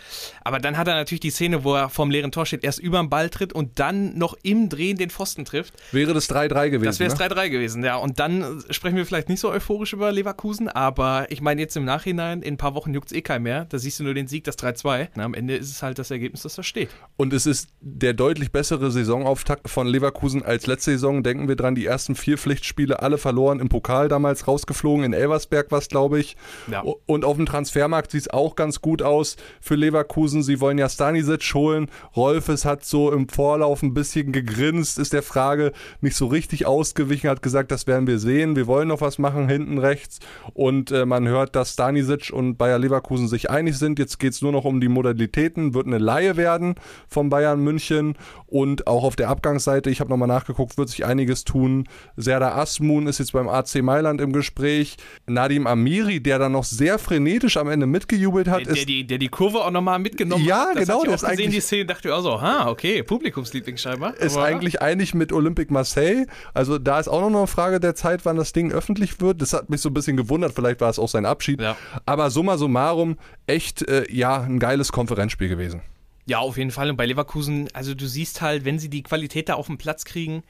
aber 0.42 0.58
dann 0.58 0.76
hat 0.76 0.88
er 0.88 0.94
natürlich 0.94 1.20
die 1.20 1.30
Szene, 1.30 1.64
wo 1.64 1.74
er 1.74 1.88
vorm 1.88 2.10
leeren 2.10 2.32
Tor 2.32 2.46
steht, 2.46 2.64
erst 2.64 2.78
über 2.78 2.98
den 2.98 3.10
Ball 3.10 3.30
tritt 3.30 3.52
und 3.52 3.78
dann 3.78 4.16
noch 4.18 4.34
im 4.42 4.68
Drehen 4.68 4.96
den 4.96 5.10
Pfosten 5.10 5.44
trifft. 5.44 5.74
Wäre 5.92 6.14
das 6.14 6.28
3-3 6.28 6.70
gewesen. 6.70 6.84
Das 6.84 7.00
wäre 7.00 7.12
es 7.12 7.18
ne? 7.18 7.26
3-3 7.26 7.50
gewesen, 7.50 7.84
ja. 7.84 7.96
Und 7.96 8.18
dann 8.18 8.62
sprechen 8.70 8.96
wir 8.96 9.06
vielleicht 9.06 9.28
nicht 9.28 9.40
so 9.40 9.50
euphorisch 9.50 9.92
über 9.92 10.12
Leverkusen, 10.12 10.68
aber 10.68 11.26
ich 11.30 11.40
meine 11.40 11.60
jetzt 11.60 11.76
im 11.76 11.84
Nachhinein, 11.84 12.42
in 12.42 12.54
ein 12.54 12.56
paar 12.56 12.74
Wochen 12.74 12.92
juckt 12.94 13.10
es 13.10 13.16
eh 13.16 13.22
kein 13.22 13.42
mehr. 13.42 13.66
Da 13.66 13.78
siehst 13.78 14.00
du 14.00 14.04
nur 14.04 14.14
den 14.14 14.26
Sieg, 14.26 14.44
das 14.44 14.58
3-2. 14.58 15.08
Na, 15.14 15.24
Am 15.24 15.34
Ende 15.34 15.56
ist 15.56 15.70
es 15.70 15.82
halt 15.82 15.98
das 15.98 16.10
Ergebnis, 16.10 16.42
das 16.42 16.54
da 16.54 16.62
steht. 16.62 16.90
Und 17.16 17.32
es 17.32 17.46
ist 17.46 17.68
der 17.80 18.14
deutlich 18.14 18.52
bessere 18.52 18.90
Saisonauftakt 18.90 19.68
von 19.68 19.86
Leverkusen 19.86 20.42
als 20.42 20.66
letzte 20.66 20.92
Saison. 20.92 21.22
Denken 21.22 21.48
wir 21.48 21.56
dran, 21.56 21.74
die 21.74 21.86
ersten 21.86 22.14
vier 22.14 22.38
Pflichtspiele 22.38 23.00
alle 23.00 23.18
verloren, 23.18 23.60
im 23.60 23.68
Pokal 23.68 24.08
damals 24.08 24.46
rausgeflogen, 24.48 25.04
in 25.04 25.12
Elversberg 25.36 25.66
was, 25.70 25.88
glaube 25.88 26.18
ich. 26.18 26.36
Ja. 26.70 26.82
Und 27.06 27.24
auf 27.24 27.36
dem 27.36 27.46
Transfermarkt 27.46 28.10
sieht 28.10 28.22
es 28.22 28.30
auch 28.30 28.56
ganz 28.56 28.80
gut 28.80 29.02
aus 29.02 29.36
für 29.60 29.74
Leverkusen. 29.74 30.42
Sie 30.42 30.60
wollen 30.60 30.78
ja 30.78 30.88
Stanisic 30.88 31.54
holen. 31.54 31.90
Rolfes 32.16 32.64
hat 32.64 32.84
so 32.84 33.12
im 33.12 33.28
Vorlauf 33.28 33.82
ein 33.82 33.92
bisschen 33.92 34.32
gegrinst, 34.32 34.98
ist 34.98 35.12
der 35.12 35.22
Frage 35.22 35.72
nicht 36.00 36.16
so 36.16 36.26
richtig 36.26 36.66
ausgewichen, 36.66 37.28
hat 37.28 37.42
gesagt, 37.42 37.70
das 37.70 37.86
werden 37.86 38.06
wir 38.06 38.18
sehen. 38.18 38.56
Wir 38.56 38.66
wollen 38.66 38.88
noch 38.88 39.00
was 39.00 39.18
machen 39.18 39.48
hinten 39.48 39.78
rechts. 39.78 40.20
Und 40.54 40.90
äh, 40.90 41.04
man 41.04 41.28
hört, 41.28 41.54
dass 41.54 41.74
Stanisic 41.74 42.30
und 42.32 42.56
Bayer 42.56 42.78
Leverkusen 42.78 43.28
sich 43.28 43.50
einig 43.50 43.76
sind. 43.76 43.98
Jetzt 43.98 44.18
geht 44.18 44.32
es 44.32 44.42
nur 44.42 44.52
noch 44.52 44.64
um 44.64 44.80
die 44.80 44.88
Modalitäten. 44.88 45.74
Wird 45.74 45.86
eine 45.86 45.98
Laie 45.98 46.36
werden 46.36 46.76
von 47.08 47.28
Bayern 47.28 47.60
München. 47.60 48.16
Und 48.46 48.86
auch 48.86 49.04
auf 49.04 49.16
der 49.16 49.28
Abgangsseite, 49.28 49.90
ich 49.90 50.00
habe 50.00 50.10
nochmal 50.10 50.28
nachgeguckt, 50.28 50.78
wird 50.78 50.88
sich 50.88 51.04
einiges 51.04 51.44
tun. 51.44 51.84
Serdar 52.16 52.56
Asmun 52.56 53.06
ist 53.06 53.18
jetzt 53.18 53.32
beim 53.32 53.48
AC 53.48 53.82
Mailand 53.82 54.20
im 54.20 54.32
Gespräch. 54.32 54.96
Nadim 55.28 55.66
Amiri, 55.66 56.20
der 56.20 56.38
dann 56.38 56.52
noch 56.52 56.62
sehr 56.64 56.98
frenetisch 56.98 57.56
am 57.56 57.68
Ende 57.68 57.86
mitgejubelt 57.86 58.46
hat, 58.48 58.60
Der, 58.60 58.64
der, 58.66 58.76
ist 58.76 58.88
die, 58.88 59.04
der 59.06 59.18
die 59.18 59.28
Kurve 59.28 59.58
auch 59.64 59.70
nochmal 59.72 59.98
mitgenommen 59.98 60.44
Ja, 60.44 60.66
hat. 60.68 60.76
Das 60.76 60.86
genau, 60.86 61.00
Hat 61.00 61.06
der 61.08 61.14
auch 61.16 61.30
gesehen, 61.30 61.50
die 61.50 61.60
Szene, 61.60 61.86
dachte 61.86 62.08
ich 62.08 62.14
auch 62.14 62.20
so, 62.22 62.40
ha, 62.40 62.68
okay, 62.70 63.02
Publikumsliebling 63.02 63.76
scheinbar. 63.76 64.16
ist 64.16 64.36
Aber- 64.36 64.44
eigentlich 64.46 64.80
einig 64.82 65.14
mit 65.14 65.32
Olympique 65.32 65.72
Marseille. 65.72 66.26
Also 66.54 66.78
da 66.78 67.00
ist 67.00 67.08
auch 67.08 67.20
noch 67.28 67.36
eine 67.36 67.46
Frage 67.48 67.80
der 67.80 67.94
Zeit, 67.96 68.24
wann 68.24 68.36
das 68.36 68.52
Ding 68.52 68.70
öffentlich 68.70 69.20
wird. 69.20 69.42
Das 69.42 69.52
hat 69.52 69.68
mich 69.68 69.80
so 69.80 69.88
ein 69.90 69.94
bisschen 69.94 70.16
gewundert. 70.16 70.52
Vielleicht 70.54 70.80
war 70.80 70.90
es 70.90 70.98
auch 70.98 71.08
sein 71.08 71.26
Abschied. 71.26 71.60
Ja. 71.60 71.76
Aber 72.06 72.30
summa 72.30 72.56
summarum, 72.56 73.16
echt, 73.46 73.82
äh, 73.88 74.04
ja, 74.12 74.40
ein 74.42 74.58
geiles 74.60 74.92
Konferenzspiel 74.92 75.48
gewesen. 75.48 75.80
Ja, 76.26 76.38
auf 76.38 76.56
jeden 76.56 76.70
Fall. 76.70 76.90
Und 76.90 76.96
bei 76.96 77.06
Leverkusen, 77.06 77.68
also 77.72 77.94
du 77.94 78.06
siehst 78.06 78.42
halt, 78.42 78.64
wenn 78.64 78.78
sie 78.78 78.90
die 78.90 79.02
Qualität 79.02 79.48
da 79.48 79.54
auf 79.54 79.66
den 79.66 79.78
Platz 79.78 80.04
kriegen, 80.04 80.42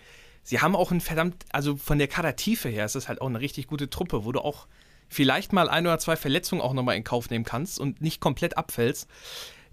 sie 0.47 0.61
haben 0.61 0.77
auch 0.77 0.93
ein 0.93 1.01
verdammt, 1.01 1.45
also 1.51 1.77
von 1.77 1.99
der 1.99 2.07
Kadertiefe 2.07 2.69
her 2.69 2.85
ist 2.85 2.95
das 2.95 3.09
halt 3.09 3.21
auch 3.21 3.27
eine 3.27 3.41
richtig 3.41 3.67
gute 3.67 3.91
Truppe, 3.91 4.25
wo 4.25 4.33
du 4.33 4.41
auch 4.41 4.69
vielleicht 5.09 5.53
mal 5.53 5.69
ein 5.69 5.87
oder 5.87 5.99
zwei 5.99 6.17
Verletzungen 6.17 6.63
auch 6.63 6.73
nochmal 6.73 6.97
in 6.97 7.05
Kauf 7.05 7.31
nehmen 7.31 7.45
kannst 7.45 7.79
und 7.79 8.01
nicht 8.01 8.21
komplett 8.21 8.57
abfällst. 8.57 9.09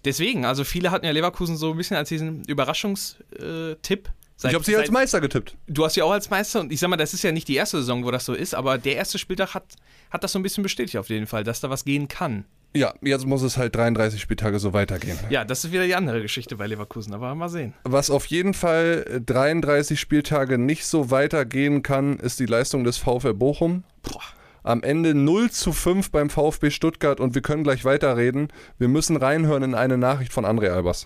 Deswegen, 0.04 0.46
also 0.46 0.64
viele 0.64 0.92
hatten 0.92 1.06
ja 1.06 1.12
Leverkusen 1.12 1.56
so 1.58 1.72
ein 1.72 1.78
bisschen 1.78 1.96
als 1.96 2.10
diesen 2.10 2.44
Überraschungstipp. 2.46 4.10
ich 4.44 4.54
habe 4.54 4.64
sie 4.64 4.76
als 4.76 4.92
Meister 4.92 5.22
getippt. 5.22 5.56
Du 5.68 5.86
hast 5.86 5.96
ja 5.96 6.04
auch 6.06 6.12
als 6.12 6.30
Meister 6.30 6.60
und 6.60 6.72
ich 6.72 6.80
sag 6.80 6.90
mal, 6.90 6.98
das 6.98 7.14
ist 7.14 7.24
ja 7.24 7.32
nicht 7.32 7.48
die 7.48 7.56
erste 7.56 7.78
Saison, 7.78 8.04
wo 8.04 8.12
das 8.12 8.26
so 8.26 8.34
ist, 8.34 8.56
aber 8.56 8.80
der 8.80 8.96
erste 8.96 9.20
Spieltag 9.20 9.54
hat, 9.54 9.76
hat 10.10 10.24
das 10.24 10.32
so 10.32 10.40
ein 10.40 10.44
bisschen 10.44 10.64
bestätigt 10.64 10.98
auf 10.98 11.10
jeden 11.10 11.28
Fall, 11.28 11.44
dass 11.44 11.62
da 11.62 11.70
was 11.70 11.86
gehen 11.86 12.08
kann. 12.08 12.46
Ja, 12.76 12.92
jetzt 13.02 13.28
muss 13.28 13.44
es 13.44 13.58
halt 13.58 13.76
33 13.76 14.20
Spieltage 14.20 14.58
so 14.58 14.74
weitergehen. 14.74 15.20
Ja, 15.30 15.46
das 15.46 15.64
ist 15.64 15.72
wieder 15.72 15.86
die 15.86 15.94
andere 15.94 16.24
Geschichte 16.24 16.56
bei 16.56 16.66
Leverkusen, 16.66 17.14
aber 17.14 17.36
mal 17.36 17.50
sehen. 17.50 17.76
Was 17.84 18.10
auf 18.10 18.26
jeden 18.26 18.56
Fall 18.56 19.06
äh, 19.08 19.22
33 19.22 20.00
Spieltage 20.00 20.58
nicht 20.58 20.88
so 20.88 21.12
weitergehen 21.12 21.84
kann, 21.84 22.18
ist 22.18 22.40
die 22.40 22.48
Leistung 22.48 22.84
des 22.84 22.98
VfL 22.98 23.36
Bochum. 23.36 23.84
Boah. 24.02 24.22
Am 24.64 24.82
Ende 24.82 25.14
0 25.14 25.52
zu 25.52 25.72
5 25.72 26.10
beim 26.10 26.32
VfB 26.32 26.72
Stuttgart 26.72 27.20
und 27.20 27.36
wir 27.36 27.44
können 27.44 27.64
gleich 27.64 27.86
weiterreden. 27.86 28.48
Wir 28.80 28.88
müssen 28.88 29.18
reinhören 29.18 29.62
in 29.62 29.76
eine 29.76 30.00
Nachricht 30.00 30.34
von 30.34 30.46
André 30.46 30.70
Albers. 30.70 31.06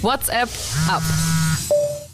WhatsApp 0.00 0.48
ab. 0.88 1.02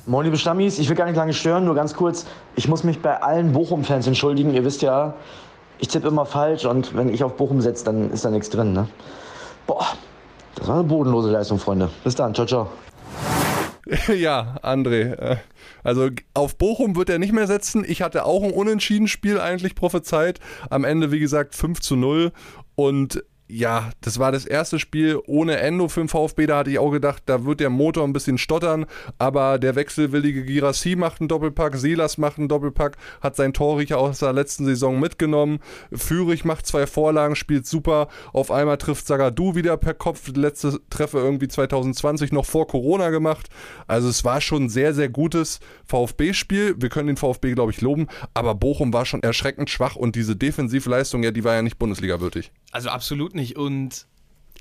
Moin 0.06 0.25
liebe 0.25 0.38
Stammis, 0.38 0.81
ich 0.81 0.88
will 0.88 0.96
gar 0.96 1.06
nicht 1.06 1.17
lange 1.17 1.35
stören, 1.35 1.67
nur 1.67 1.76
ganz 1.76 1.94
kurz. 1.94 2.26
Ich 2.56 2.67
muss 2.67 2.82
mich 2.82 3.00
bei 3.00 3.23
allen 3.23 3.53
Bochum-Fans 3.53 4.08
entschuldigen. 4.08 4.55
Ihr 4.55 4.64
wisst 4.64 4.82
ja, 4.82 5.14
ich 5.81 5.88
tippe 5.88 6.09
immer 6.09 6.27
falsch 6.27 6.65
und 6.65 6.94
wenn 6.94 7.12
ich 7.12 7.25
auf 7.25 7.37
Bochum 7.37 7.61
setze, 7.61 7.85
dann 7.85 8.11
ist 8.12 8.25
da 8.25 8.31
nichts 8.31 8.50
drin. 8.50 8.73
Ne? 8.73 8.88
Boah, 9.67 9.87
das 10.55 10.69
war 10.69 10.77
eine 10.77 10.85
bodenlose 10.85 11.31
Leistung, 11.31 11.59
Freunde. 11.59 11.91
Bis 12.05 12.15
dann, 12.15 12.35
ciao, 12.35 12.47
ciao. 12.47 12.71
ja, 14.15 14.56
André. 14.62 15.15
äh, 15.15 15.37
Also 15.82 16.11
auf 16.35 16.56
Bochum 16.56 16.97
wird 16.97 17.11
er 17.11 17.19
nicht 17.19 17.32
mehr 17.32 17.47
setzen. 17.47 17.85
Ich 17.87 18.03
hatte 18.03 18.25
auch 18.25 18.43
ein 18.43 18.53
Unentschieden-Spiel 18.53 19.41
eigentlich 19.41 19.75
prophezeit. 19.75 20.38
Am 20.69 20.85
Ende, 20.85 21.11
wie 21.11 21.19
gesagt, 21.19 21.55
5 21.55 21.81
zu 21.81 21.97
0. 21.97 22.32
Und 22.77 23.25
ja, 23.50 23.91
das 24.00 24.19
war 24.19 24.32
das 24.32 24.47
erste 24.47 24.79
Spiel 24.79 25.20
ohne 25.26 25.58
Endo 25.58 25.88
für 25.88 26.00
den 26.00 26.08
VfB. 26.08 26.47
Da 26.47 26.58
hatte 26.58 26.70
ich 26.70 26.79
auch 26.79 26.91
gedacht, 26.91 27.23
da 27.26 27.44
wird 27.44 27.61
der 27.61 27.70
Motor 27.70 28.05
ein 28.05 28.12
bisschen 28.12 28.38
stottern. 28.38 28.87
Aber 29.19 29.58
der 29.58 29.75
wechselwillige 29.75 30.44
Girassi 30.44 30.97
macht 30.97 31.20
einen 31.20 31.29
Doppelpack, 31.29 31.76
Silas 31.76 32.19
macht 32.19 32.38
einen 32.38 32.49
Doppelpack, 32.49 32.97
hat 33.20 33.37
sein 33.37 33.52
Torriecher 33.52 33.99
aus 33.99 34.20
der 34.20 34.32
letzten 34.32 34.64
Saison 34.64 35.00
mitgenommen. 35.00 35.58
Führig 35.93 36.44
macht 36.44 36.67
zwei 36.67 36.87
Vorlagen, 36.87 37.34
spielt 37.34 37.67
super. 37.67 38.08
Auf 38.32 38.51
einmal 38.51 38.79
trifft 38.79 39.06
Zagadou 39.06 39.55
wieder 39.55 39.77
per 39.77 39.94
Kopf. 39.94 40.29
Letzte 40.34 40.81
Treffer 40.89 41.19
irgendwie 41.19 41.48
2020 41.48 42.32
noch 42.32 42.46
vor 42.46 42.69
Corona 42.69 43.10
gemacht. 43.10 43.48
Also 43.86 44.08
es 44.08 44.24
war 44.24 44.41
schon 44.41 44.65
ein 44.65 44.69
sehr, 44.69 44.94
sehr 44.94 45.08
gutes 45.08 45.60
VfB-Spiel. 45.86 46.77
Wir 46.79 46.89
können 46.89 47.08
den 47.08 47.17
VfB, 47.17 47.53
glaube 47.53 47.72
ich, 47.72 47.81
loben. 47.81 48.06
Aber 48.32 48.55
Bochum 48.55 48.93
war 48.93 49.06
schon 49.06 49.22
erschreckend 49.22 49.70
schwach 49.70 49.96
und 49.96 50.15
diese 50.15 50.36
Defensivleistung, 50.36 51.22
ja, 51.24 51.32
die 51.32 51.44
war 51.44 51.55
ja 51.55 51.63
nicht 51.63 51.79
Bundesliga-würdig. 51.79 52.53
Also 52.70 52.89
absolut 52.91 53.34
nicht. 53.34 53.56
Und 53.56 54.06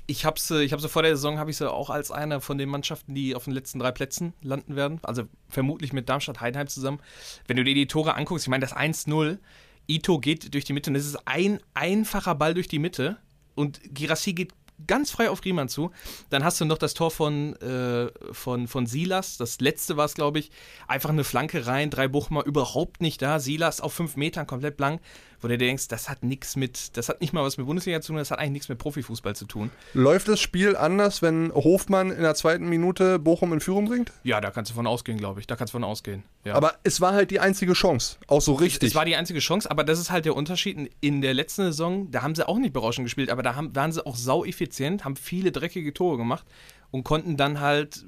ich 0.06 0.24
habe 0.24 0.40
sie, 0.40 0.62
ich 0.64 0.72
habe 0.72 0.88
vor 0.88 1.02
der 1.02 1.16
Saison, 1.16 1.38
habe 1.38 1.50
ich 1.50 1.56
sie 1.56 1.70
auch 1.70 1.90
als 1.90 2.10
eine 2.10 2.40
von 2.40 2.58
den 2.58 2.68
Mannschaften, 2.68 3.14
die 3.14 3.34
auf 3.34 3.44
den 3.44 3.52
letzten 3.52 3.78
drei 3.78 3.92
Plätzen 3.92 4.34
landen 4.42 4.76
werden. 4.76 4.98
Also 5.02 5.24
vermutlich 5.48 5.92
mit 5.92 6.08
Darmstadt 6.08 6.40
Heidenheim 6.40 6.66
zusammen. 6.66 7.00
Wenn 7.46 7.56
du 7.56 7.64
dir 7.64 7.74
die 7.74 7.86
Tore 7.86 8.14
anguckst, 8.14 8.44
ich 8.44 8.50
meine, 8.50 8.62
das 8.62 8.74
1-0, 8.74 9.38
Ito 9.86 10.18
geht 10.18 10.54
durch 10.54 10.64
die 10.64 10.72
Mitte 10.72 10.90
und 10.90 10.96
es 10.96 11.06
ist 11.06 11.18
ein 11.26 11.60
einfacher 11.74 12.34
Ball 12.34 12.54
durch 12.54 12.68
die 12.68 12.78
Mitte 12.78 13.18
und 13.54 13.80
Girassi 13.94 14.32
geht 14.32 14.52
ganz 14.86 15.10
frei 15.10 15.30
auf 15.30 15.44
Riemann 15.44 15.68
zu. 15.68 15.90
Dann 16.30 16.44
hast 16.44 16.60
du 16.60 16.64
noch 16.64 16.78
das 16.78 16.94
Tor 16.94 17.10
von, 17.10 17.54
äh, 17.56 18.10
von, 18.32 18.68
von 18.68 18.86
Silas. 18.86 19.36
Das 19.36 19.60
letzte 19.60 19.96
war 19.96 20.06
es, 20.06 20.14
glaube 20.14 20.38
ich. 20.38 20.50
Einfach 20.88 21.10
eine 21.10 21.24
Flanke 21.24 21.66
rein, 21.66 21.90
drei 21.90 22.08
Buchmer 22.08 22.44
überhaupt 22.46 23.00
nicht 23.00 23.20
da. 23.22 23.40
Silas 23.40 23.80
auf 23.80 23.92
fünf 23.92 24.16
Metern 24.16 24.46
komplett 24.46 24.76
blank, 24.76 25.00
wo 25.40 25.48
du 25.48 25.56
dir 25.56 25.66
denkst, 25.66 25.88
das 25.88 26.08
hat 26.08 26.22
nichts 26.22 26.56
mit, 26.56 26.96
das 26.96 27.08
hat 27.08 27.20
nicht 27.20 27.32
mal 27.32 27.42
was 27.44 27.56
mit 27.56 27.66
Bundesliga 27.66 28.00
zu 28.00 28.08
tun, 28.08 28.16
das 28.16 28.30
hat 28.30 28.38
eigentlich 28.38 28.52
nichts 28.52 28.68
mit 28.68 28.78
Profifußball 28.78 29.34
zu 29.34 29.46
tun. 29.46 29.70
Läuft 29.94 30.28
das 30.28 30.40
Spiel 30.40 30.76
anders, 30.76 31.22
wenn 31.22 31.52
Hofmann 31.54 32.10
in 32.10 32.22
der 32.22 32.34
zweiten 32.34 32.68
Minute 32.68 33.18
Bochum 33.18 33.52
in 33.52 33.60
Führung 33.60 33.86
bringt? 33.86 34.12
Ja, 34.22 34.40
da 34.40 34.50
kannst 34.50 34.70
du 34.70 34.74
von 34.74 34.86
ausgehen, 34.86 35.18
glaube 35.18 35.40
ich. 35.40 35.46
Da 35.46 35.56
kannst 35.56 35.72
du 35.72 35.76
von 35.76 35.84
ausgehen. 35.84 36.22
Ja. 36.44 36.54
Aber 36.54 36.74
es 36.84 37.00
war 37.00 37.12
halt 37.12 37.30
die 37.30 37.40
einzige 37.40 37.72
Chance. 37.72 38.16
Auch 38.26 38.40
so 38.40 38.54
richtig. 38.54 38.88
Es 38.90 38.94
war 38.94 39.04
die 39.04 39.16
einzige 39.16 39.40
Chance, 39.40 39.70
aber 39.70 39.84
das 39.84 39.98
ist 39.98 40.10
halt 40.10 40.24
der 40.24 40.36
Unterschied. 40.36 40.90
In- 41.00 41.20
der 41.22 41.34
letzten 41.34 41.62
Saison, 41.62 42.10
da 42.10 42.22
haben 42.22 42.34
sie 42.34 42.46
auch 42.48 42.58
nicht 42.58 42.72
berauschend 42.72 43.04
gespielt, 43.06 43.30
aber 43.30 43.42
da 43.42 43.54
haben, 43.54 43.74
waren 43.76 43.92
sie 43.92 44.04
auch 44.06 44.16
sau 44.16 44.44
effizient, 44.44 45.04
haben 45.04 45.16
viele 45.16 45.52
dreckige 45.52 45.92
Tore 45.92 46.16
gemacht 46.16 46.46
und 46.90 47.04
konnten 47.04 47.36
dann 47.36 47.60
halt 47.60 48.04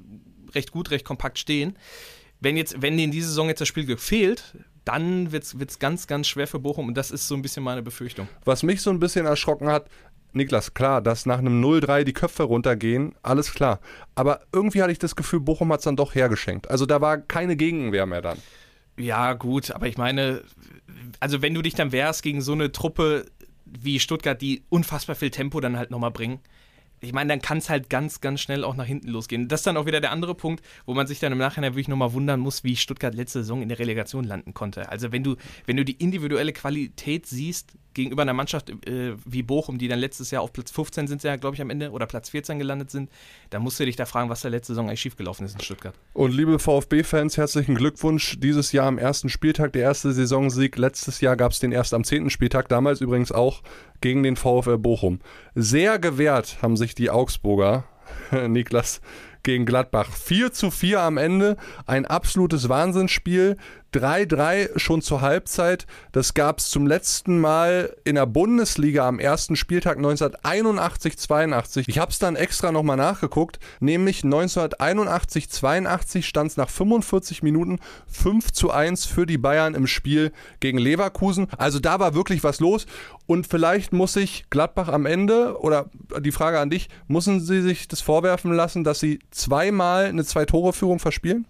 recht 0.53 0.71
gut, 0.71 0.91
recht 0.91 1.05
kompakt 1.05 1.37
stehen. 1.39 1.77
Wenn 2.39 2.57
jetzt, 2.57 2.81
wenn 2.81 2.97
in 2.99 3.11
dieser 3.11 3.27
Saison 3.29 3.47
jetzt 3.47 3.61
das 3.61 3.67
Spielglück 3.67 3.99
fehlt, 3.99 4.55
dann 4.85 5.31
wird 5.31 5.43
es 5.43 5.79
ganz, 5.79 6.07
ganz 6.07 6.27
schwer 6.27 6.47
für 6.47 6.59
Bochum 6.59 6.87
und 6.87 6.95
das 6.95 7.11
ist 7.11 7.27
so 7.27 7.35
ein 7.35 7.41
bisschen 7.41 7.63
meine 7.63 7.81
Befürchtung. 7.81 8.27
Was 8.45 8.63
mich 8.63 8.81
so 8.81 8.89
ein 8.89 8.99
bisschen 8.99 9.25
erschrocken 9.25 9.67
hat, 9.67 9.87
Niklas, 10.33 10.73
klar, 10.73 11.01
dass 11.01 11.25
nach 11.25 11.37
einem 11.37 11.63
0-3 11.63 12.03
die 12.03 12.13
Köpfe 12.13 12.43
runtergehen, 12.43 13.13
alles 13.21 13.53
klar. 13.53 13.79
Aber 14.15 14.41
irgendwie 14.51 14.81
hatte 14.81 14.91
ich 14.91 14.99
das 14.99 15.15
Gefühl, 15.15 15.39
Bochum 15.39 15.71
hat 15.71 15.79
es 15.79 15.85
dann 15.85 15.95
doch 15.95 16.15
hergeschenkt. 16.15 16.69
Also 16.71 16.85
da 16.85 17.01
war 17.01 17.19
keine 17.19 17.55
Gegenwehr 17.55 18.07
mehr 18.07 18.21
dann. 18.21 18.39
Ja, 18.97 19.33
gut, 19.33 19.71
aber 19.71 19.87
ich 19.87 19.97
meine, 19.97 20.43
also 21.19 21.41
wenn 21.41 21.53
du 21.53 21.61
dich 21.61 21.75
dann 21.75 21.91
wehrst 21.91 22.23
gegen 22.23 22.41
so 22.41 22.53
eine 22.53 22.71
Truppe 22.71 23.25
wie 23.65 23.99
Stuttgart, 23.99 24.39
die 24.41 24.63
unfassbar 24.69 25.15
viel 25.15 25.31
Tempo 25.31 25.59
dann 25.59 25.77
halt 25.77 25.91
nochmal 25.91 26.11
bringen, 26.11 26.39
ich 27.03 27.13
meine, 27.13 27.29
dann 27.29 27.41
kann 27.41 27.57
es 27.57 27.69
halt 27.69 27.89
ganz, 27.89 28.21
ganz 28.21 28.41
schnell 28.41 28.63
auch 28.63 28.75
nach 28.75 28.85
hinten 28.85 29.09
losgehen. 29.09 29.47
Das 29.47 29.61
ist 29.61 29.67
dann 29.67 29.77
auch 29.77 29.85
wieder 29.85 30.01
der 30.01 30.11
andere 30.11 30.35
Punkt, 30.35 30.63
wo 30.85 30.93
man 30.93 31.07
sich 31.07 31.19
dann 31.19 31.31
im 31.31 31.37
Nachhinein 31.37 31.73
wirklich 31.73 31.87
nochmal 31.87 32.13
wundern 32.13 32.39
muss, 32.39 32.63
wie 32.63 32.75
Stuttgart 32.75 33.13
letzte 33.13 33.39
Saison 33.39 33.61
in 33.61 33.69
der 33.69 33.79
Relegation 33.79 34.23
landen 34.23 34.53
konnte. 34.53 34.89
Also 34.89 35.11
wenn 35.11 35.23
du, 35.23 35.35
wenn 35.65 35.77
du 35.77 35.85
die 35.85 35.93
individuelle 35.93 36.53
Qualität 36.53 37.25
siehst 37.25 37.73
gegenüber 37.93 38.23
einer 38.23 38.33
Mannschaft 38.33 38.69
äh, 38.87 39.13
wie 39.25 39.43
Bochum, 39.43 39.77
die 39.77 39.87
dann 39.87 39.99
letztes 39.99 40.31
Jahr 40.31 40.41
auf 40.41 40.51
Platz 40.51 40.71
15 40.71 41.07
sind, 41.07 41.23
ja, 41.23 41.35
glaube 41.35 41.55
ich, 41.55 41.61
am 41.61 41.69
Ende, 41.69 41.91
oder 41.91 42.05
Platz 42.05 42.29
14 42.29 42.59
gelandet 42.59 42.91
sind, 42.91 43.09
dann 43.49 43.61
musst 43.61 43.79
du 43.79 43.85
dich 43.85 43.95
da 43.95 44.05
fragen, 44.05 44.29
was 44.29 44.41
da 44.41 44.49
letzte 44.49 44.73
Saison 44.73 44.87
eigentlich 44.87 45.01
schiefgelaufen 45.01 45.45
ist 45.45 45.53
in 45.53 45.61
Stuttgart. 45.61 45.95
Und 46.13 46.33
liebe 46.33 46.59
VfB-Fans, 46.59 47.37
herzlichen 47.37 47.75
Glückwunsch. 47.75 48.39
Dieses 48.39 48.71
Jahr 48.71 48.87
am 48.87 48.97
ersten 48.97 49.29
Spieltag, 49.29 49.73
der 49.73 49.83
erste 49.83 50.11
Saisonsieg. 50.11 50.77
Letztes 50.77 51.21
Jahr 51.21 51.35
gab 51.35 51.51
es 51.51 51.59
den 51.59 51.71
erst 51.71 51.93
am 51.93 52.03
zehnten 52.03 52.29
Spieltag, 52.29 52.69
damals 52.69 53.01
übrigens 53.01 53.31
auch 53.31 53.61
gegen 54.01 54.23
den 54.23 54.35
VfL 54.35 54.77
Bochum. 54.77 55.19
Sehr 55.55 55.99
gewehrt 55.99 56.57
haben 56.61 56.75
sich 56.75 56.92
die 56.95 57.09
Augsburger, 57.09 57.85
Niklas, 58.47 59.01
gegen 59.43 59.65
Gladbach. 59.65 60.09
4 60.11 60.53
zu 60.53 60.71
4 60.71 61.01
am 61.01 61.17
Ende, 61.17 61.57
ein 61.85 62.05
absolutes 62.05 62.69
Wahnsinnsspiel. 62.69 63.57
3-3 63.93 64.77
schon 64.77 65.01
zur 65.01 65.21
Halbzeit. 65.21 65.85
Das 66.11 66.33
gab 66.33 66.59
es 66.59 66.69
zum 66.69 66.87
letzten 66.87 67.39
Mal 67.39 67.95
in 68.03 68.15
der 68.15 68.25
Bundesliga 68.25 69.07
am 69.07 69.19
ersten 69.19 69.55
Spieltag 69.55 69.99
1981-82. 69.99 71.85
Ich 71.87 71.99
habe 71.99 72.11
es 72.11 72.19
dann 72.19 72.35
extra 72.35 72.71
nochmal 72.71 72.97
nachgeguckt, 72.97 73.59
nämlich 73.79 74.21
1981-82 74.21 76.23
stand 76.23 76.51
es 76.51 76.57
nach 76.57 76.69
45 76.69 77.43
Minuten 77.43 77.79
5 78.07 78.51
zu 78.51 78.71
1 78.71 79.05
für 79.05 79.25
die 79.25 79.37
Bayern 79.37 79.75
im 79.75 79.87
Spiel 79.87 80.31
gegen 80.59 80.77
Leverkusen. 80.77 81.47
Also 81.57 81.79
da 81.79 81.99
war 81.99 82.15
wirklich 82.15 82.43
was 82.43 82.59
los. 82.59 82.85
Und 83.25 83.47
vielleicht 83.47 83.93
muss 83.93 84.13
sich 84.13 84.45
Gladbach 84.49 84.89
am 84.89 85.05
Ende, 85.05 85.61
oder 85.61 85.89
die 86.19 86.31
Frage 86.31 86.59
an 86.59 86.69
dich, 86.69 86.89
müssen 87.07 87.39
sie 87.39 87.61
sich 87.61 87.87
das 87.87 88.01
vorwerfen 88.01 88.51
lassen, 88.51 88.83
dass 88.83 88.99
sie 88.99 89.19
zweimal 89.31 90.05
eine 90.05 90.25
Zwei-Tore-Führung 90.25 90.99
verspielen? 90.99 91.45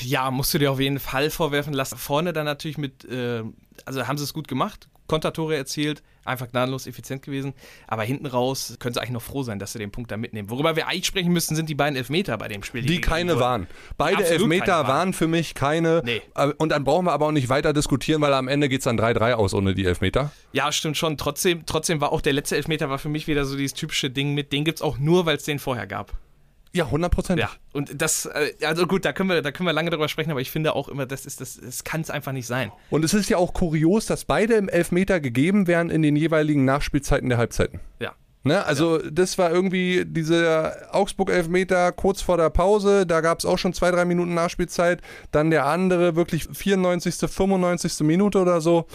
Ja, 0.00 0.30
musst 0.30 0.54
du 0.54 0.58
dir 0.58 0.72
auf 0.72 0.80
jeden 0.80 0.98
Fall 0.98 1.30
vorwerfen 1.30 1.72
lassen. 1.72 1.98
Vorne 1.98 2.32
dann 2.32 2.46
natürlich 2.46 2.78
mit, 2.78 3.04
äh, 3.04 3.42
also 3.84 4.06
haben 4.06 4.16
sie 4.16 4.24
es 4.24 4.32
gut 4.32 4.48
gemacht, 4.48 4.88
Kontertore 5.08 5.56
erzielt, 5.56 6.02
einfach 6.24 6.48
gnadenlos 6.48 6.86
effizient 6.86 7.22
gewesen. 7.22 7.54
Aber 7.86 8.02
hinten 8.02 8.26
raus 8.26 8.76
können 8.78 8.94
sie 8.94 9.00
eigentlich 9.00 9.12
noch 9.12 9.22
froh 9.22 9.42
sein, 9.42 9.58
dass 9.58 9.72
sie 9.72 9.78
den 9.78 9.90
Punkt 9.90 10.10
da 10.10 10.16
mitnehmen. 10.16 10.50
Worüber 10.50 10.76
wir 10.76 10.86
eigentlich 10.86 11.06
sprechen 11.06 11.32
müssen, 11.32 11.56
sind 11.56 11.68
die 11.68 11.74
beiden 11.74 11.96
Elfmeter 11.96 12.36
bei 12.38 12.48
dem 12.48 12.62
Spiel. 12.62 12.82
Die, 12.82 12.88
die 12.88 13.00
keine 13.00 13.40
waren. 13.40 13.66
Beide 13.96 14.18
Absolut 14.18 14.42
Elfmeter 14.42 14.86
waren 14.86 15.12
für 15.12 15.26
mich 15.26 15.54
keine. 15.54 16.02
Nee. 16.04 16.22
Äh, 16.34 16.52
und 16.58 16.70
dann 16.70 16.84
brauchen 16.84 17.06
wir 17.06 17.12
aber 17.12 17.26
auch 17.26 17.32
nicht 17.32 17.48
weiter 17.48 17.72
diskutieren, 17.72 18.20
weil 18.20 18.34
am 18.34 18.48
Ende 18.48 18.68
geht 18.68 18.80
es 18.80 18.84
dann 18.84 18.98
3-3 18.98 19.32
aus 19.32 19.54
ohne 19.54 19.74
die 19.74 19.84
Elfmeter. 19.84 20.30
Ja, 20.52 20.70
stimmt 20.70 20.96
schon. 20.96 21.16
Trotzdem, 21.16 21.66
trotzdem 21.66 22.00
war 22.00 22.12
auch 22.12 22.20
der 22.20 22.34
letzte 22.34 22.56
Elfmeter 22.56 22.90
war 22.90 22.98
für 22.98 23.08
mich 23.08 23.26
wieder 23.26 23.44
so 23.44 23.56
dieses 23.56 23.74
typische 23.74 24.10
Ding 24.10 24.34
mit, 24.34 24.52
den 24.52 24.64
gibt 24.64 24.78
es 24.78 24.82
auch 24.82 24.98
nur, 24.98 25.26
weil 25.26 25.36
es 25.36 25.44
den 25.44 25.58
vorher 25.58 25.86
gab. 25.86 26.12
Ja, 26.72 26.84
100 26.84 27.12
Prozent. 27.12 27.40
Ja, 27.40 27.50
und 27.72 28.00
das, 28.00 28.26
äh, 28.26 28.52
also 28.64 28.86
gut, 28.86 29.04
da 29.04 29.12
können, 29.12 29.30
wir, 29.30 29.42
da 29.42 29.52
können 29.52 29.66
wir 29.66 29.72
lange 29.72 29.90
drüber 29.90 30.08
sprechen, 30.08 30.30
aber 30.30 30.40
ich 30.40 30.50
finde 30.50 30.74
auch 30.74 30.88
immer, 30.88 31.06
das 31.06 31.26
ist 31.26 31.40
das, 31.40 31.58
das 31.62 31.84
kann 31.84 32.00
es 32.00 32.10
einfach 32.10 32.32
nicht 32.32 32.46
sein. 32.46 32.72
Und 32.90 33.04
es 33.04 33.14
ist 33.14 33.28
ja 33.30 33.38
auch 33.38 33.54
kurios, 33.54 34.06
dass 34.06 34.24
beide 34.24 34.54
im 34.54 34.68
Elfmeter 34.68 35.20
gegeben 35.20 35.66
werden 35.66 35.90
in 35.90 36.02
den 36.02 36.16
jeweiligen 36.16 36.64
Nachspielzeiten 36.64 37.28
der 37.28 37.38
Halbzeiten. 37.38 37.80
Ja. 38.00 38.12
Ne? 38.44 38.64
Also 38.64 39.00
ja. 39.02 39.10
das 39.10 39.38
war 39.38 39.50
irgendwie 39.50 40.04
dieser 40.06 40.94
Augsburg-Elfmeter 40.94 41.92
kurz 41.92 42.22
vor 42.22 42.36
der 42.36 42.50
Pause, 42.50 43.06
da 43.06 43.20
gab 43.20 43.38
es 43.38 43.44
auch 43.44 43.58
schon 43.58 43.72
zwei, 43.72 43.90
drei 43.90 44.04
Minuten 44.04 44.34
Nachspielzeit. 44.34 45.02
Dann 45.32 45.50
der 45.50 45.66
andere 45.66 46.16
wirklich 46.16 46.48
94., 46.52 47.14
95. 47.30 48.00
Minute 48.00 48.38
oder 48.38 48.60
so. 48.60 48.86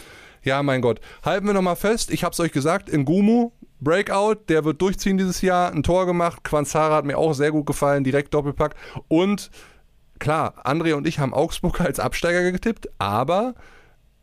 Ja, 0.44 0.62
mein 0.62 0.82
Gott. 0.82 1.00
Halten 1.24 1.48
wir 1.48 1.54
nochmal 1.54 1.76
fest, 1.76 2.12
ich 2.12 2.24
habe 2.24 2.34
es 2.34 2.40
euch 2.40 2.52
gesagt, 2.52 2.90
in 2.90 3.06
Gumu, 3.06 3.52
Breakout, 3.84 4.46
der 4.50 4.66
wird 4.66 4.82
durchziehen 4.82 5.18
dieses 5.18 5.42
Jahr, 5.42 5.72
ein 5.72 5.84
Tor 5.84 6.06
gemacht. 6.06 6.44
Quanzara 6.44 6.96
hat 6.96 7.06
mir 7.06 7.18
auch 7.18 7.34
sehr 7.34 7.52
gut 7.52 7.66
gefallen, 7.66 8.04
direkt 8.04 8.34
Doppelpack. 8.34 8.76
Und 9.08 9.52
klar, 10.20 10.56
André 10.66 10.94
und 10.94 11.08
ich 11.08 11.20
haben 11.20 11.34
Augsburg 11.34 11.82
als 11.82 12.00
Absteiger 12.00 12.52
getippt, 12.52 12.90
aber 13.00 13.56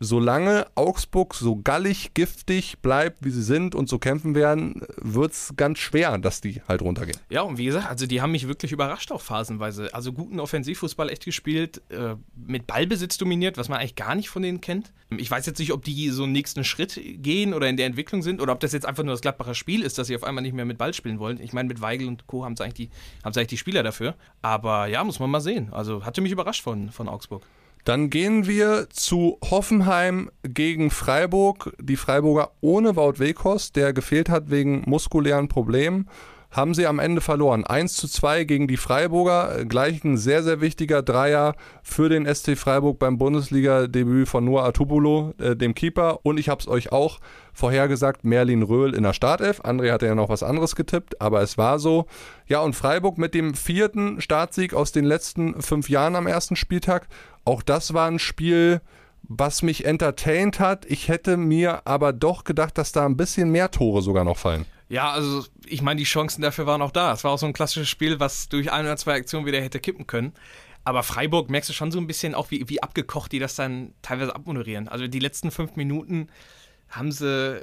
solange 0.01 0.67
Augsburg 0.75 1.35
so 1.35 1.57
gallig, 1.57 2.15
giftig 2.15 2.79
bleibt, 2.81 3.23
wie 3.23 3.31
sie 3.31 3.43
sind 3.43 3.75
und 3.75 3.89
so 3.89 3.99
kämpfen 3.99 4.35
werden, 4.35 4.83
wird 4.97 5.33
es 5.33 5.53
ganz 5.57 5.79
schwer, 5.79 6.17
dass 6.17 6.41
die 6.41 6.63
halt 6.67 6.81
runtergehen. 6.81 7.19
Ja, 7.29 7.43
und 7.43 7.59
wie 7.59 7.67
gesagt, 7.67 7.87
also 7.87 8.07
die 8.07 8.23
haben 8.23 8.33
mich 8.33 8.49
wirklich 8.49 8.73
überrascht 8.73 9.13
auch 9.13 9.21
phasenweise. 9.21 9.93
Also 9.93 10.15
guten 10.15 10.41
Offensivfußball 10.41 11.11
echt 11.11 11.27
gespielt, 11.27 11.83
äh, 11.91 12.17
mit 12.35 12.67
Ballbesitz 12.67 13.19
dominiert, 13.19 13.59
was 13.59 13.69
man 13.69 13.79
eigentlich 13.79 13.95
gar 13.95 14.15
nicht 14.15 14.31
von 14.31 14.41
denen 14.43 14.63
kennt. 14.63 14.91
Ich 15.17 15.31
weiß 15.31 15.45
jetzt 15.45 15.59
nicht, 15.59 15.73
ob 15.73 15.85
die 15.85 16.09
so 16.09 16.23
einen 16.23 16.33
nächsten 16.33 16.65
Schritt 16.65 16.99
gehen 17.17 17.53
oder 17.53 17.69
in 17.69 17.77
der 17.77 17.87
Entwicklung 17.87 18.23
sind 18.23 18.41
oder 18.41 18.53
ob 18.53 18.61
das 18.61 18.73
jetzt 18.73 18.87
einfach 18.87 19.05
nur 19.05 19.13
das 19.13 19.21
Gladbacher 19.21 19.55
Spiel 19.55 19.83
ist, 19.83 19.99
dass 19.99 20.07
sie 20.07 20.17
auf 20.17 20.25
einmal 20.25 20.43
nicht 20.43 20.55
mehr 20.55 20.65
mit 20.65 20.79
Ball 20.79 20.95
spielen 20.95 21.19
wollen. 21.19 21.39
Ich 21.43 21.53
meine, 21.53 21.69
mit 21.69 21.83
Weigel 21.83 22.09
und 22.09 22.27
Co. 22.27 22.45
haben 22.45 22.57
sie 22.57 22.65
eigentlich, 22.65 22.89
die, 22.89 22.91
eigentlich 23.23 23.49
die 23.49 23.59
Spieler 23.59 23.83
dafür. 23.83 24.15
Aber 24.41 24.87
ja, 24.87 25.05
muss 25.05 25.19
man 25.21 25.29
mal 25.29 25.41
sehen. 25.41 25.71
Also 25.73 26.07
hatte 26.07 26.23
mich 26.23 26.33
überrascht 26.33 26.63
von, 26.63 26.91
von 26.91 27.07
Augsburg. 27.09 27.43
Dann 27.91 28.09
gehen 28.09 28.47
wir 28.47 28.87
zu 28.91 29.37
Hoffenheim 29.51 30.31
gegen 30.45 30.93
Freiburg. 30.93 31.75
Die 31.81 31.97
Freiburger 31.97 32.53
ohne 32.61 32.95
Wout 32.95 33.19
Weghorst, 33.19 33.75
der 33.75 33.93
gefehlt 33.93 34.29
hat 34.29 34.49
wegen 34.49 34.85
muskulären 34.87 35.49
Problemen 35.49 36.09
haben 36.51 36.75
sie 36.75 36.87
am 36.87 36.99
Ende 36.99 37.21
verloren. 37.21 37.65
1 37.65 37.95
zu 37.95 38.09
2 38.09 38.45
gegen 38.45 38.67
die 38.67 38.77
Freiburger. 38.77 39.65
Gleich 39.65 40.03
ein 40.05 40.17
sehr, 40.17 40.43
sehr 40.43 40.61
wichtiger 40.61 41.03
Dreier 41.03 41.55
für 41.83 42.09
den 42.09 42.27
SC 42.27 42.57
Freiburg 42.57 42.99
beim 42.99 43.19
Bundesliga-Debüt 43.19 44.29
von 44.29 44.45
Noah 44.45 44.65
Atubulo, 44.65 45.35
äh, 45.39 45.55
dem 45.55 45.75
Keeper. 45.75 46.21
Und 46.25 46.39
ich 46.39 46.49
habe 46.49 46.61
es 46.61 46.67
euch 46.67 46.91
auch 46.91 47.21
vorhergesagt, 47.53 48.25
Merlin 48.25 48.63
Röhl 48.63 48.95
in 48.95 49.05
der 49.05 49.13
Startelf. 49.13 49.61
André 49.61 49.93
hatte 49.93 50.07
ja 50.07 50.15
noch 50.15 50.29
was 50.29 50.43
anderes 50.43 50.75
getippt, 50.75 51.21
aber 51.21 51.41
es 51.41 51.57
war 51.57 51.79
so. 51.79 52.07
Ja, 52.47 52.61
und 52.61 52.75
Freiburg 52.75 53.17
mit 53.17 53.35
dem 53.35 53.55
vierten 53.55 54.21
Startsieg 54.21 54.75
aus 54.75 54.91
den 54.91 55.05
letzten 55.05 55.63
fünf 55.63 55.89
Jahren 55.89 56.17
am 56.17 56.27
ersten 56.27 56.57
Spieltag. 56.57 57.07
Auch 57.45 57.63
das 57.63 57.95
war 57.95 58.09
ein 58.09 58.19
Spiel, 58.19 58.81
was 59.23 59.63
mich 59.63 59.85
entertained 59.85 60.59
hat. 60.59 60.85
Ich 60.87 61.09
hätte 61.09 61.37
mir 61.37 61.87
aber 61.87 62.13
doch 62.13 62.43
gedacht, 62.43 62.77
dass 62.77 62.91
da 62.91 63.07
ein 63.07 63.17
bisschen 63.17 63.51
mehr 63.51 63.71
Tore 63.71 64.03
sogar 64.03 64.25
noch 64.25 64.37
fallen. 64.37 64.67
Ja, 64.91 65.13
also 65.13 65.47
ich 65.67 65.83
meine, 65.83 65.99
die 65.99 66.05
Chancen 66.05 66.43
dafür 66.43 66.67
waren 66.67 66.83
auch 66.83 66.91
da. 66.91 67.13
Es 67.13 67.23
war 67.23 67.31
auch 67.31 67.39
so 67.39 67.47
ein 67.47 67.53
klassisches 67.53 67.89
Spiel, 67.89 68.19
was 68.19 68.49
durch 68.49 68.73
ein 68.73 68.85
oder 68.85 68.97
zwei 68.97 69.15
Aktionen 69.15 69.47
wieder 69.47 69.61
hätte 69.61 69.79
kippen 69.79 70.09
können. 70.09 70.33
Aber 70.83 71.05
Freiburg 71.05 71.49
merkst 71.49 71.71
du 71.71 71.73
schon 71.73 71.93
so 71.93 71.99
ein 71.99 72.09
bisschen 72.09 72.35
auch, 72.35 72.51
wie, 72.51 72.69
wie 72.69 72.83
abgekocht 72.83 73.31
die 73.31 73.39
das 73.39 73.55
dann 73.55 73.95
teilweise 74.03 74.35
abmoderieren. 74.35 74.89
Also 74.89 75.07
die 75.07 75.21
letzten 75.21 75.53
fünf 75.53 75.77
Minuten 75.77 76.29
haben 76.89 77.13
sie 77.13 77.63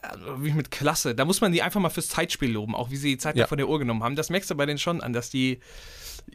also 0.00 0.42
wie 0.42 0.52
mit 0.52 0.70
Klasse. 0.70 1.14
Da 1.14 1.26
muss 1.26 1.42
man 1.42 1.52
die 1.52 1.60
einfach 1.60 1.78
mal 1.78 1.90
fürs 1.90 2.08
Zeitspiel 2.08 2.50
loben, 2.50 2.74
auch 2.74 2.90
wie 2.90 2.96
sie 2.96 3.10
die 3.10 3.18
Zeit 3.18 3.36
ja. 3.36 3.46
von 3.46 3.58
der 3.58 3.68
Uhr 3.68 3.78
genommen 3.78 4.02
haben. 4.02 4.16
Das 4.16 4.30
merkst 4.30 4.50
du 4.50 4.54
bei 4.54 4.64
denen 4.64 4.78
schon 4.78 5.02
an, 5.02 5.12
dass 5.12 5.28
die 5.28 5.60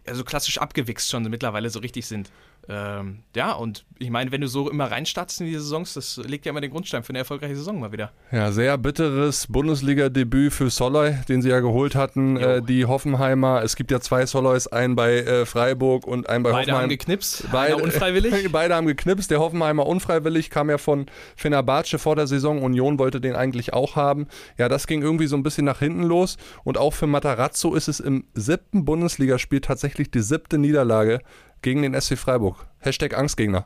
also 0.06 0.24
klassisch 0.24 0.60
abgewichst 0.60 1.10
schon 1.10 1.24
mittlerweile 1.24 1.72
so 1.72 1.80
richtig 1.80 2.06
sind. 2.06 2.32
Ähm, 2.70 3.24
ja, 3.36 3.54
und 3.54 3.86
ich 3.98 4.10
meine, 4.10 4.32
wenn 4.32 4.42
du 4.42 4.48
so 4.48 4.70
immer 4.70 4.90
reinstartest 4.90 5.42
in 5.42 5.48
die 5.48 5.54
Saisons, 5.54 5.94
das 5.94 6.18
legt 6.18 6.46
ja 6.46 6.52
immer 6.52 6.62
den 6.62 6.72
Grundstein 6.72 7.04
für 7.04 7.10
eine 7.10 7.20
erfolgreiche 7.20 7.56
Saison 7.56 7.80
mal 7.80 7.92
wieder. 7.92 8.12
Ja, 8.32 8.52
sehr 8.52 8.78
bitteres 8.78 9.48
Bundesliga-Debüt 9.48 10.54
für 10.54 10.70
Soloy, 10.70 11.16
den 11.28 11.42
sie 11.42 11.50
ja 11.50 11.60
geholt 11.60 11.96
hatten, 11.96 12.38
äh, 12.38 12.62
die 12.62 12.86
Hoffenheimer. 12.86 13.64
Es 13.64 13.76
gibt 13.76 13.92
ja 13.92 14.00
zwei 14.00 14.26
Soloys, 14.26 14.68
einen 14.68 14.96
bei 14.96 15.18
äh, 15.18 15.46
Freiburg 15.46 16.06
und 16.06 16.30
einen 16.30 16.44
bei 16.44 16.52
beide 16.52 16.60
Hoffenheim. 16.60 16.76
Beide 16.76 16.84
haben 16.84 16.90
geknipst, 16.90 17.48
beide 17.52 17.78
unfreiwillig. 17.78 18.34
beide 18.52 18.76
haben 18.76 18.88
geknipst. 18.88 19.32
Der 19.32 19.40
Hoffenheimer 19.40 19.86
unfreiwillig 19.86 20.50
kam 20.50 20.70
ja 20.70 20.78
von 20.78 21.08
Fenerbahce 21.36 21.98
vor 22.00 22.16
der 22.16 22.28
Saison. 22.28 22.62
Union 22.62 23.00
wollte 23.00 23.22
den 23.22 23.36
eigentlich 23.36 23.74
auch 23.74 23.96
haben. 23.96 24.28
Ja, 24.58 24.70
das 24.70 24.88
ging 24.88 25.02
irgendwie 25.02 25.28
so 25.28 25.36
ein 25.36 25.44
bisschen 25.44 25.66
nach 25.66 25.80
hinten 25.80 26.04
los. 26.04 26.38
Und 26.64 26.78
auch 26.78 26.94
für 26.94 27.08
Matarazzo 27.08 27.74
ist 27.74 27.88
es 27.88 28.00
im 28.00 28.26
siebten 28.34 28.86
Bundesligaspiel 28.86 29.62
tatsächlich 29.62 30.12
die 30.12 30.22
siebte 30.22 30.58
Niederlage 30.58 31.22
gegen 31.62 31.82
den 31.82 32.00
SC 32.00 32.18
Freiburg. 32.18 32.66
Hashtag 32.80 33.18
Angstgegner. 33.18 33.66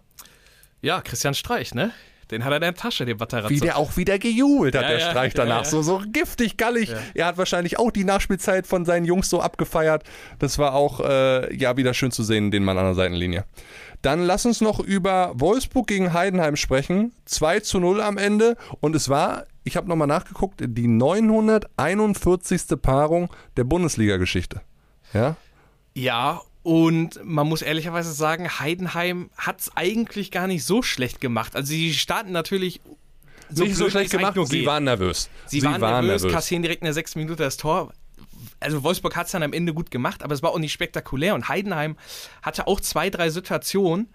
Ja, 0.81 1.01
Christian 1.01 1.33
Streich, 1.33 1.73
ne? 1.73 1.91
Den 2.31 2.43
hat 2.43 2.51
er 2.51 2.55
in 2.55 2.61
der 2.61 2.73
Tasche, 2.73 3.05
den 3.05 3.17
Batterazzo. 3.17 3.49
Wie 3.53 3.59
der 3.59 3.77
auch 3.77 3.97
wieder 3.97 4.17
gejubelt 4.17 4.75
hat, 4.75 4.83
ja, 4.83 4.87
der 4.89 4.99
ja, 4.99 5.09
Streich 5.09 5.33
danach. 5.35 5.63
Ja, 5.63 5.69
so, 5.69 5.81
so 5.83 6.01
giftig, 6.11 6.57
gallig. 6.57 6.91
Er 7.13 7.27
hat 7.27 7.37
wahrscheinlich 7.37 7.77
auch 7.77 7.91
die 7.91 8.03
Nachspielzeit 8.03 8.65
von 8.65 8.83
seinen 8.83 9.05
Jungs 9.05 9.29
so 9.29 9.41
abgefeiert. 9.41 10.03
Das 10.39 10.57
war 10.57 10.73
auch, 10.73 11.01
äh, 11.01 11.55
ja, 11.55 11.77
wieder 11.77 11.93
schön 11.93 12.11
zu 12.11 12.23
sehen, 12.23 12.49
den 12.49 12.63
Mann 12.63 12.77
an 12.77 12.85
der 12.85 12.95
Seitenlinie. 12.95 13.45
Dann 14.01 14.21
lass 14.23 14.45
uns 14.45 14.59
noch 14.61 14.79
über 14.79 15.33
Wolfsburg 15.35 15.87
gegen 15.87 16.13
Heidenheim 16.13 16.55
sprechen. 16.55 17.13
2 17.25 17.59
zu 17.59 17.79
0 17.79 18.01
am 18.01 18.17
Ende. 18.17 18.57
Und 18.79 18.95
es 18.95 19.07
war, 19.07 19.45
ich 19.63 19.77
habe 19.77 19.87
nochmal 19.87 20.07
nachgeguckt, 20.07 20.61
die 20.65 20.87
941. 20.87 22.81
Paarung 22.81 23.29
der 23.55 23.65
Bundesliga-Geschichte. 23.65 24.61
Ja? 25.13 25.35
Ja, 25.93 26.41
und 26.65 27.23
man 27.23 27.47
muss 27.47 27.61
ehrlicherweise 27.61 28.11
sagen, 28.11 28.49
Heidenheim 28.49 29.29
hat 29.37 29.59
es 29.59 29.77
eigentlich 29.77 30.31
gar 30.31 30.47
nicht 30.47 30.63
so 30.63 30.81
schlecht 30.81 31.21
gemacht. 31.21 31.55
Also 31.55 31.67
sie 31.67 31.93
starten 31.93 32.31
natürlich 32.31 32.81
so 33.51 33.65
nicht 33.65 33.75
so 33.75 33.87
schlecht 33.87 34.09
gemacht, 34.09 34.35
sie 34.45 34.57
geht. 34.57 34.65
waren 34.65 34.85
nervös. 34.85 35.29
Sie, 35.45 35.59
sie 35.59 35.67
waren, 35.67 35.79
waren, 35.79 36.07
nervös, 36.07 36.33
kassieren 36.33 36.63
direkt 36.63 36.81
in 36.81 36.85
der 36.85 36.95
sechsten 36.95 37.19
Minute 37.19 37.43
das 37.43 37.57
Tor. 37.57 37.93
Also 38.59 38.81
Wolfsburg 38.81 39.15
hat 39.15 39.27
es 39.27 39.33
dann 39.33 39.43
am 39.43 39.53
Ende 39.53 39.75
gut 39.75 39.91
gemacht, 39.91 40.23
aber 40.23 40.33
es 40.33 40.41
war 40.41 40.49
auch 40.49 40.57
nicht 40.57 40.73
spektakulär. 40.73 41.35
Und 41.35 41.49
Heidenheim 41.49 41.97
hatte 42.41 42.65
auch 42.65 42.79
zwei, 42.79 43.11
drei 43.11 43.29
Situationen, 43.29 44.09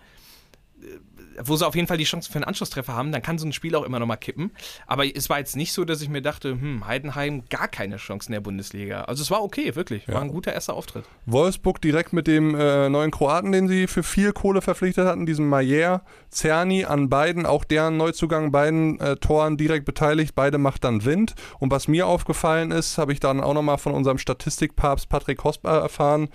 wo 1.44 1.56
sie 1.56 1.66
auf 1.66 1.74
jeden 1.74 1.86
Fall 1.86 1.98
die 1.98 2.04
Chance 2.04 2.30
für 2.30 2.36
einen 2.36 2.44
Anschlusstreffer 2.44 2.94
haben, 2.94 3.12
dann 3.12 3.22
kann 3.22 3.38
so 3.38 3.46
ein 3.46 3.52
Spiel 3.52 3.74
auch 3.74 3.84
immer 3.84 3.98
noch 3.98 4.06
mal 4.06 4.16
kippen. 4.16 4.52
Aber 4.86 5.04
es 5.04 5.28
war 5.28 5.38
jetzt 5.38 5.56
nicht 5.56 5.72
so, 5.72 5.84
dass 5.84 6.02
ich 6.02 6.08
mir 6.08 6.22
dachte, 6.22 6.50
hm, 6.50 6.86
Heidenheim 6.86 7.44
gar 7.48 7.68
keine 7.68 7.96
Chance 7.96 8.28
in 8.28 8.32
der 8.32 8.40
Bundesliga. 8.40 9.02
Also 9.02 9.22
es 9.22 9.30
war 9.30 9.42
okay, 9.42 9.74
wirklich. 9.74 10.08
War 10.08 10.22
ein 10.22 10.28
guter 10.28 10.52
erster 10.52 10.74
Auftritt. 10.74 11.04
Wolfsburg 11.26 11.80
direkt 11.80 12.12
mit 12.12 12.26
dem 12.26 12.54
äh, 12.54 12.88
neuen 12.88 13.10
Kroaten, 13.10 13.52
den 13.52 13.68
sie 13.68 13.86
für 13.86 14.02
viel 14.02 14.32
Kohle 14.32 14.62
verpflichtet 14.62 15.06
hatten, 15.06 15.26
diesem 15.26 15.48
Mayer, 15.48 16.02
Zerni, 16.30 16.84
an 16.84 17.08
beiden, 17.08 17.46
auch 17.46 17.64
deren 17.64 17.96
Neuzugang, 17.96 18.52
beiden 18.52 18.98
äh, 19.00 19.16
Toren 19.16 19.56
direkt 19.56 19.84
beteiligt. 19.84 20.34
Beide 20.34 20.58
macht 20.58 20.84
dann 20.84 21.04
Wind. 21.04 21.34
Und 21.58 21.70
was 21.70 21.88
mir 21.88 22.06
aufgefallen 22.06 22.70
ist, 22.70 22.98
habe 22.98 23.12
ich 23.12 23.20
dann 23.20 23.40
auch 23.40 23.54
nochmal 23.54 23.78
von 23.78 23.92
unserem 23.92 24.18
Statistikpapst 24.18 25.08
Patrick 25.08 25.42
Hosper 25.44 25.80
erfahren, 25.80 26.28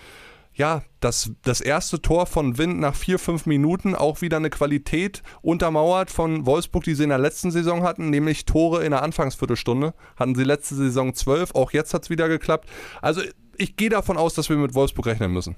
ja, 0.56 0.84
das, 1.02 1.32
das 1.44 1.60
erste 1.60 2.02
Tor 2.02 2.26
von 2.26 2.58
Wind 2.58 2.80
nach 2.80 2.96
vier, 2.96 3.20
fünf 3.20 3.46
Minuten 3.46 3.94
auch 3.94 4.22
wieder 4.22 4.38
eine 4.38 4.50
Qualität 4.50 5.22
untermauert 5.42 6.10
von 6.10 6.46
Wolfsburg, 6.46 6.86
die 6.86 6.96
sie 6.96 7.04
in 7.04 7.10
der 7.10 7.18
letzten 7.18 7.52
Saison 7.52 7.84
hatten, 7.84 8.10
nämlich 8.10 8.46
Tore 8.46 8.84
in 8.84 8.92
der 8.92 9.04
Anfangsviertelstunde. 9.04 9.94
Hatten 10.16 10.34
sie 10.34 10.44
letzte 10.44 10.76
Saison 10.76 11.14
zwölf, 11.14 11.54
auch 11.54 11.72
jetzt 11.72 11.94
hat 11.94 12.04
es 12.04 12.10
wieder 12.10 12.30
geklappt. 12.30 12.70
Also 13.02 13.22
ich 13.58 13.76
gehe 13.76 13.90
davon 13.90 14.18
aus, 14.18 14.34
dass 14.34 14.50
wir 14.50 14.56
mit 14.56 14.74
Wolfsburg 14.74 15.08
rechnen 15.08 15.34
müssen. 15.34 15.56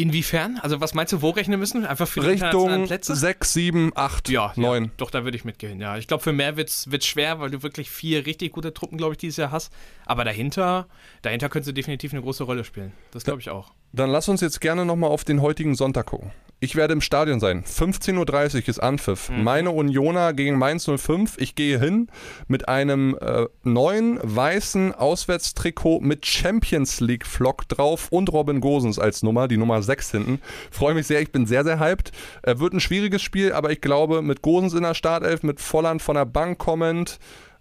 Inwiefern? 0.00 0.58
Also 0.62 0.80
was 0.80 0.94
meinst 0.94 1.12
du, 1.12 1.20
wo 1.20 1.30
rechnen 1.30 1.58
müssen? 1.60 1.84
Einfach 1.84 2.08
für 2.08 2.20
die 2.20 2.28
Richtung 2.28 2.86
Plätze? 2.86 3.14
6, 3.14 3.52
7, 3.52 3.92
8, 3.94 4.28
Ja, 4.30 4.52
9. 4.56 4.84
Ja, 4.84 4.90
doch, 4.96 5.10
da 5.10 5.24
würde 5.24 5.36
ich 5.36 5.44
mitgehen. 5.44 5.80
Ja, 5.80 5.96
ich 5.98 6.06
glaube, 6.06 6.22
für 6.22 6.32
mehr 6.32 6.56
wird 6.56 6.70
es 6.70 7.06
schwer, 7.06 7.40
weil 7.40 7.50
du 7.50 7.62
wirklich 7.62 7.90
vier 7.90 8.24
richtig 8.24 8.52
gute 8.52 8.72
Truppen, 8.72 8.96
glaube 8.98 9.12
ich, 9.12 9.18
dieses 9.18 9.36
Jahr 9.36 9.50
hast. 9.50 9.72
Aber 10.06 10.24
dahinter, 10.24 10.86
dahinter 11.22 11.48
können 11.48 11.64
sie 11.64 11.74
definitiv 11.74 12.12
eine 12.12 12.22
große 12.22 12.44
Rolle 12.44 12.64
spielen. 12.64 12.92
Das 13.10 13.24
glaube 13.24 13.40
ich 13.40 13.50
auch. 13.50 13.72
Dann 13.92 14.10
lass 14.10 14.28
uns 14.28 14.40
jetzt 14.40 14.60
gerne 14.60 14.84
nochmal 14.84 15.10
auf 15.10 15.24
den 15.24 15.42
heutigen 15.42 15.74
Sonntag 15.74 16.06
gucken. 16.06 16.30
Ich 16.62 16.76
werde 16.76 16.92
im 16.92 17.00
Stadion 17.00 17.40
sein. 17.40 17.64
15.30 17.64 18.54
Uhr 18.54 18.68
ist 18.68 18.80
Anpfiff. 18.80 19.30
Meine 19.30 19.70
Unioner 19.70 20.34
gegen 20.34 20.58
Mainz 20.58 20.84
05. 20.84 21.38
Ich 21.38 21.54
gehe 21.54 21.80
hin 21.80 22.08
mit 22.48 22.68
einem 22.68 23.16
äh, 23.18 23.46
neuen 23.62 24.20
weißen 24.22 24.94
Auswärtstrikot 24.94 26.00
mit 26.00 26.26
Champions 26.26 27.00
League 27.00 27.26
Flock 27.26 27.66
drauf 27.68 28.08
und 28.10 28.30
Robin 28.30 28.60
Gosens 28.60 28.98
als 28.98 29.22
Nummer, 29.22 29.48
die 29.48 29.56
Nummer 29.56 29.82
6 29.82 30.10
hinten. 30.10 30.42
Freue 30.70 30.92
mich 30.92 31.06
sehr, 31.06 31.22
ich 31.22 31.32
bin 31.32 31.46
sehr, 31.46 31.64
sehr 31.64 31.80
hyped. 31.80 32.12
Äh, 32.42 32.58
wird 32.58 32.74
ein 32.74 32.80
schwieriges 32.80 33.22
Spiel, 33.22 33.54
aber 33.54 33.70
ich 33.70 33.80
glaube, 33.80 34.20
mit 34.20 34.42
Gosens 34.42 34.74
in 34.74 34.82
der 34.82 34.92
Startelf, 34.92 35.42
mit 35.42 35.60
Volland 35.60 36.02
von 36.02 36.16
der 36.16 36.26
Bank 36.26 36.58
kommend, 36.58 37.18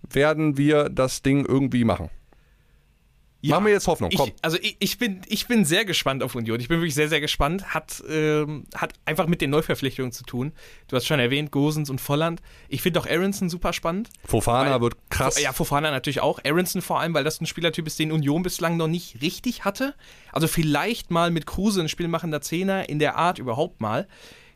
werden 0.09 0.57
wir 0.57 0.89
das 0.89 1.21
Ding 1.21 1.45
irgendwie 1.45 1.85
machen. 1.85 2.09
Machen 3.41 3.65
wir 3.65 3.71
jetzt 3.71 3.87
Hoffnung, 3.87 4.11
komm. 4.15 4.29
Ich, 4.29 4.35
also 4.41 4.57
ich, 4.61 4.75
ich, 4.79 4.97
bin, 4.97 5.21
ich 5.27 5.47
bin 5.47 5.63
sehr 5.63 5.85
gespannt 5.85 6.23
auf 6.23 6.35
Union. 6.35 6.59
Ich 6.59 6.67
bin 6.67 6.79
wirklich 6.79 6.95
sehr, 6.95 7.07
sehr 7.07 7.21
gespannt. 7.21 7.73
Hat, 7.73 8.03
ähm, 8.09 8.65
hat 8.75 8.93
einfach 9.05 9.27
mit 9.27 9.41
den 9.41 9.49
Neuverpflichtungen 9.49 10.11
zu 10.11 10.23
tun. 10.23 10.51
Du 10.87 10.95
hast 10.95 11.05
schon 11.05 11.19
erwähnt, 11.19 11.51
Gosens 11.51 11.89
und 11.89 12.01
Volland. 12.01 12.41
Ich 12.67 12.81
finde 12.81 12.99
auch 12.99 13.07
Aronson 13.07 13.49
super 13.49 13.71
spannend. 13.71 14.09
Fofana 14.25 14.71
Weil- 14.73 14.81
wird 14.81 14.97
krass. 15.09 15.41
Ja, 15.41 15.53
Fofana 15.53 15.91
natürlich 15.91 16.19
auch. 16.19 16.39
Aronson 16.43 16.81
vor 16.81 16.99
allem, 16.99 17.13
weil 17.13 17.23
das 17.23 17.39
ein 17.39 17.45
Spielertyp 17.45 17.87
ist, 17.87 17.97
den 17.99 18.11
Union 18.11 18.43
bislang 18.43 18.75
noch 18.75 18.87
nicht 18.87 19.21
richtig 19.21 19.63
hatte. 19.63 19.95
Also 20.33 20.47
vielleicht 20.47 21.11
mal 21.11 21.31
mit 21.31 21.45
Kruse 21.45 21.81
ein 21.81 21.89
spielmachender 21.89 22.41
Zehner 22.41 22.89
in 22.89 22.99
der 22.99 23.15
Art 23.15 23.39
überhaupt 23.39 23.79
mal. 23.79 24.07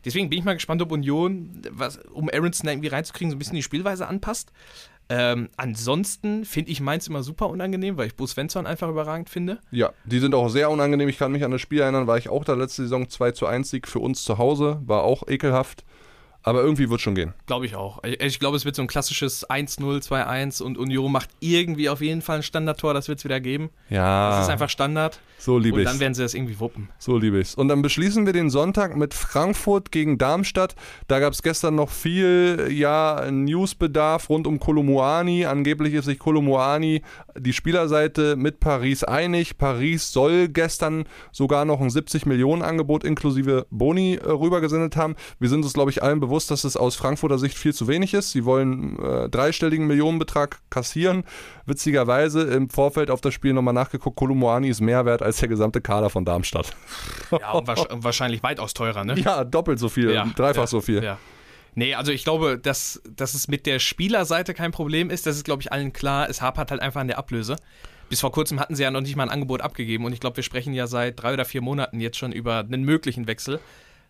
Deswegen 0.04 0.28
bin 0.28 0.38
ich 0.38 0.44
mal 0.44 0.52
gespannt, 0.52 0.82
ob 0.82 0.92
Union, 0.92 1.62
was, 1.70 1.96
um 1.96 2.28
Aronson 2.28 2.66
da 2.66 2.72
irgendwie 2.72 2.88
reinzukriegen, 2.88 3.30
so 3.30 3.36
ein 3.36 3.38
bisschen 3.38 3.54
die 3.54 3.62
Spielweise 3.62 4.06
anpasst. 4.06 4.52
Ähm, 5.08 5.48
ansonsten 5.56 6.44
finde 6.44 6.70
ich 6.70 6.80
Mainz 6.80 7.06
immer 7.08 7.22
super 7.22 7.48
unangenehm, 7.50 7.96
weil 7.96 8.06
ich 8.06 8.16
Bo 8.16 8.26
Svensson 8.26 8.66
einfach 8.66 8.88
überragend 8.88 9.28
finde. 9.28 9.58
Ja, 9.70 9.92
die 10.04 10.18
sind 10.18 10.34
auch 10.34 10.48
sehr 10.48 10.70
unangenehm. 10.70 11.08
Ich 11.08 11.18
kann 11.18 11.32
mich 11.32 11.44
an 11.44 11.50
das 11.50 11.60
Spiel 11.60 11.80
erinnern, 11.80 12.06
war 12.06 12.16
ich 12.16 12.28
auch 12.28 12.44
da 12.44 12.54
letzte 12.54 12.82
Saison 12.82 13.08
2 13.08 13.32
zu 13.32 13.46
1 13.46 13.68
Sieg 13.70 13.86
für 13.86 13.98
uns 13.98 14.24
zu 14.24 14.38
Hause. 14.38 14.80
War 14.86 15.02
auch 15.02 15.28
ekelhaft. 15.28 15.84
Aber 16.44 16.62
irgendwie 16.62 16.90
wird 16.90 17.00
schon 17.00 17.14
gehen. 17.14 17.32
Glaube 17.46 17.64
ich 17.66 17.74
auch. 17.74 18.04
Ich, 18.04 18.20
ich 18.20 18.38
glaube, 18.38 18.56
es 18.56 18.64
wird 18.66 18.76
so 18.76 18.82
ein 18.82 18.86
klassisches 18.88 19.48
1-0, 19.48 19.80
2-1 20.06 20.62
und 20.62 20.76
Union 20.78 21.10
macht 21.10 21.30
irgendwie 21.40 21.88
auf 21.88 22.00
jeden 22.02 22.20
Fall 22.22 22.36
ein 22.36 22.42
Standardtor, 22.42 22.92
das 22.94 23.08
wird 23.08 23.18
es 23.18 23.24
wieder 23.24 23.40
geben. 23.40 23.70
Ja, 23.88 24.30
Das 24.30 24.44
ist 24.44 24.50
einfach 24.50 24.68
Standard. 24.68 25.18
so 25.38 25.56
liebe 25.58 25.76
Und 25.76 25.82
ich's. 25.82 25.90
dann 25.90 26.00
werden 26.00 26.14
sie 26.14 26.22
das 26.22 26.34
irgendwie 26.34 26.60
wuppen. 26.60 26.90
So 26.98 27.16
liebe 27.16 27.40
ich's. 27.40 27.54
Und 27.54 27.68
dann 27.68 27.80
beschließen 27.80 28.26
wir 28.26 28.34
den 28.34 28.50
Sonntag 28.50 28.94
mit 28.94 29.14
Frankfurt 29.14 29.90
gegen 29.90 30.18
Darmstadt. 30.18 30.74
Da 31.08 31.18
gab 31.18 31.32
es 31.32 31.42
gestern 31.42 31.74
noch 31.76 31.88
viel 31.90 32.68
ja, 32.70 33.26
Newsbedarf 33.30 34.28
rund 34.28 34.46
um 34.46 34.58
Kolomuani. 34.60 35.46
Angeblich 35.46 35.94
ist 35.94 36.04
sich 36.04 36.18
Kolomuani 36.18 37.02
die 37.38 37.52
Spielerseite 37.54 38.36
mit 38.36 38.60
Paris 38.60 39.02
einig. 39.02 39.56
Paris 39.56 40.12
soll 40.12 40.48
gestern 40.48 41.04
sogar 41.32 41.64
noch 41.64 41.80
ein 41.80 41.88
70 41.90 42.26
Millionen 42.26 42.60
Angebot 42.62 43.02
inklusive 43.02 43.66
Boni 43.70 44.16
äh, 44.16 44.28
rübergesendet 44.30 44.96
haben. 44.96 45.16
Wir 45.38 45.48
sind 45.48 45.64
uns, 45.64 45.72
glaube 45.72 45.90
ich, 45.90 46.02
allen 46.02 46.20
bewusst, 46.20 46.33
dass 46.46 46.64
es 46.64 46.76
aus 46.76 46.96
Frankfurter 46.96 47.38
Sicht 47.38 47.56
viel 47.56 47.72
zu 47.72 47.88
wenig 47.88 48.14
ist. 48.14 48.32
Sie 48.32 48.44
wollen 48.44 48.98
äh, 48.98 49.28
dreistelligen 49.28 49.86
Millionenbetrag 49.86 50.58
kassieren. 50.70 51.24
Witzigerweise 51.66 52.42
im 52.42 52.68
Vorfeld 52.68 53.10
auf 53.10 53.20
das 53.20 53.32
Spiel 53.32 53.52
nochmal 53.52 53.74
nachgeguckt, 53.74 54.16
Kolomuani 54.16 54.68
ist 54.68 54.80
mehr 54.80 55.06
wert 55.06 55.22
als 55.22 55.38
der 55.38 55.48
gesamte 55.48 55.80
Kader 55.80 56.10
von 56.10 56.24
Darmstadt. 56.24 56.72
Ja, 57.40 57.52
und 57.52 57.68
und 57.68 58.04
wahrscheinlich 58.04 58.42
weitaus 58.42 58.74
teurer, 58.74 59.04
ne? 59.04 59.18
Ja, 59.18 59.44
doppelt 59.44 59.78
so 59.78 59.88
viel, 59.88 60.12
dreifach 60.36 60.62
ja, 60.62 60.66
so 60.66 60.80
viel. 60.80 61.02
Ja. 61.02 61.18
Nee, 61.74 61.94
also 61.94 62.12
ich 62.12 62.24
glaube, 62.24 62.58
dass, 62.58 63.02
dass 63.08 63.34
es 63.34 63.48
mit 63.48 63.66
der 63.66 63.78
Spielerseite 63.78 64.54
kein 64.54 64.70
Problem 64.70 65.10
ist. 65.10 65.26
Das 65.26 65.36
ist, 65.36 65.44
glaube 65.44 65.62
ich, 65.62 65.72
allen 65.72 65.92
klar. 65.92 66.28
Es 66.28 66.40
hapert 66.40 66.70
halt 66.70 66.80
einfach 66.80 67.00
an 67.00 67.08
der 67.08 67.18
Ablöse. 67.18 67.56
Bis 68.08 68.20
vor 68.20 68.32
kurzem 68.32 68.60
hatten 68.60 68.74
sie 68.74 68.82
ja 68.82 68.90
noch 68.90 69.00
nicht 69.00 69.16
mal 69.16 69.24
ein 69.24 69.30
Angebot 69.30 69.60
abgegeben 69.60 70.04
und 70.04 70.12
ich 70.12 70.20
glaube, 70.20 70.36
wir 70.36 70.44
sprechen 70.44 70.74
ja 70.74 70.86
seit 70.86 71.20
drei 71.20 71.32
oder 71.32 71.44
vier 71.44 71.62
Monaten 71.62 72.00
jetzt 72.00 72.18
schon 72.18 72.32
über 72.32 72.58
einen 72.58 72.84
möglichen 72.84 73.26
Wechsel. 73.26 73.60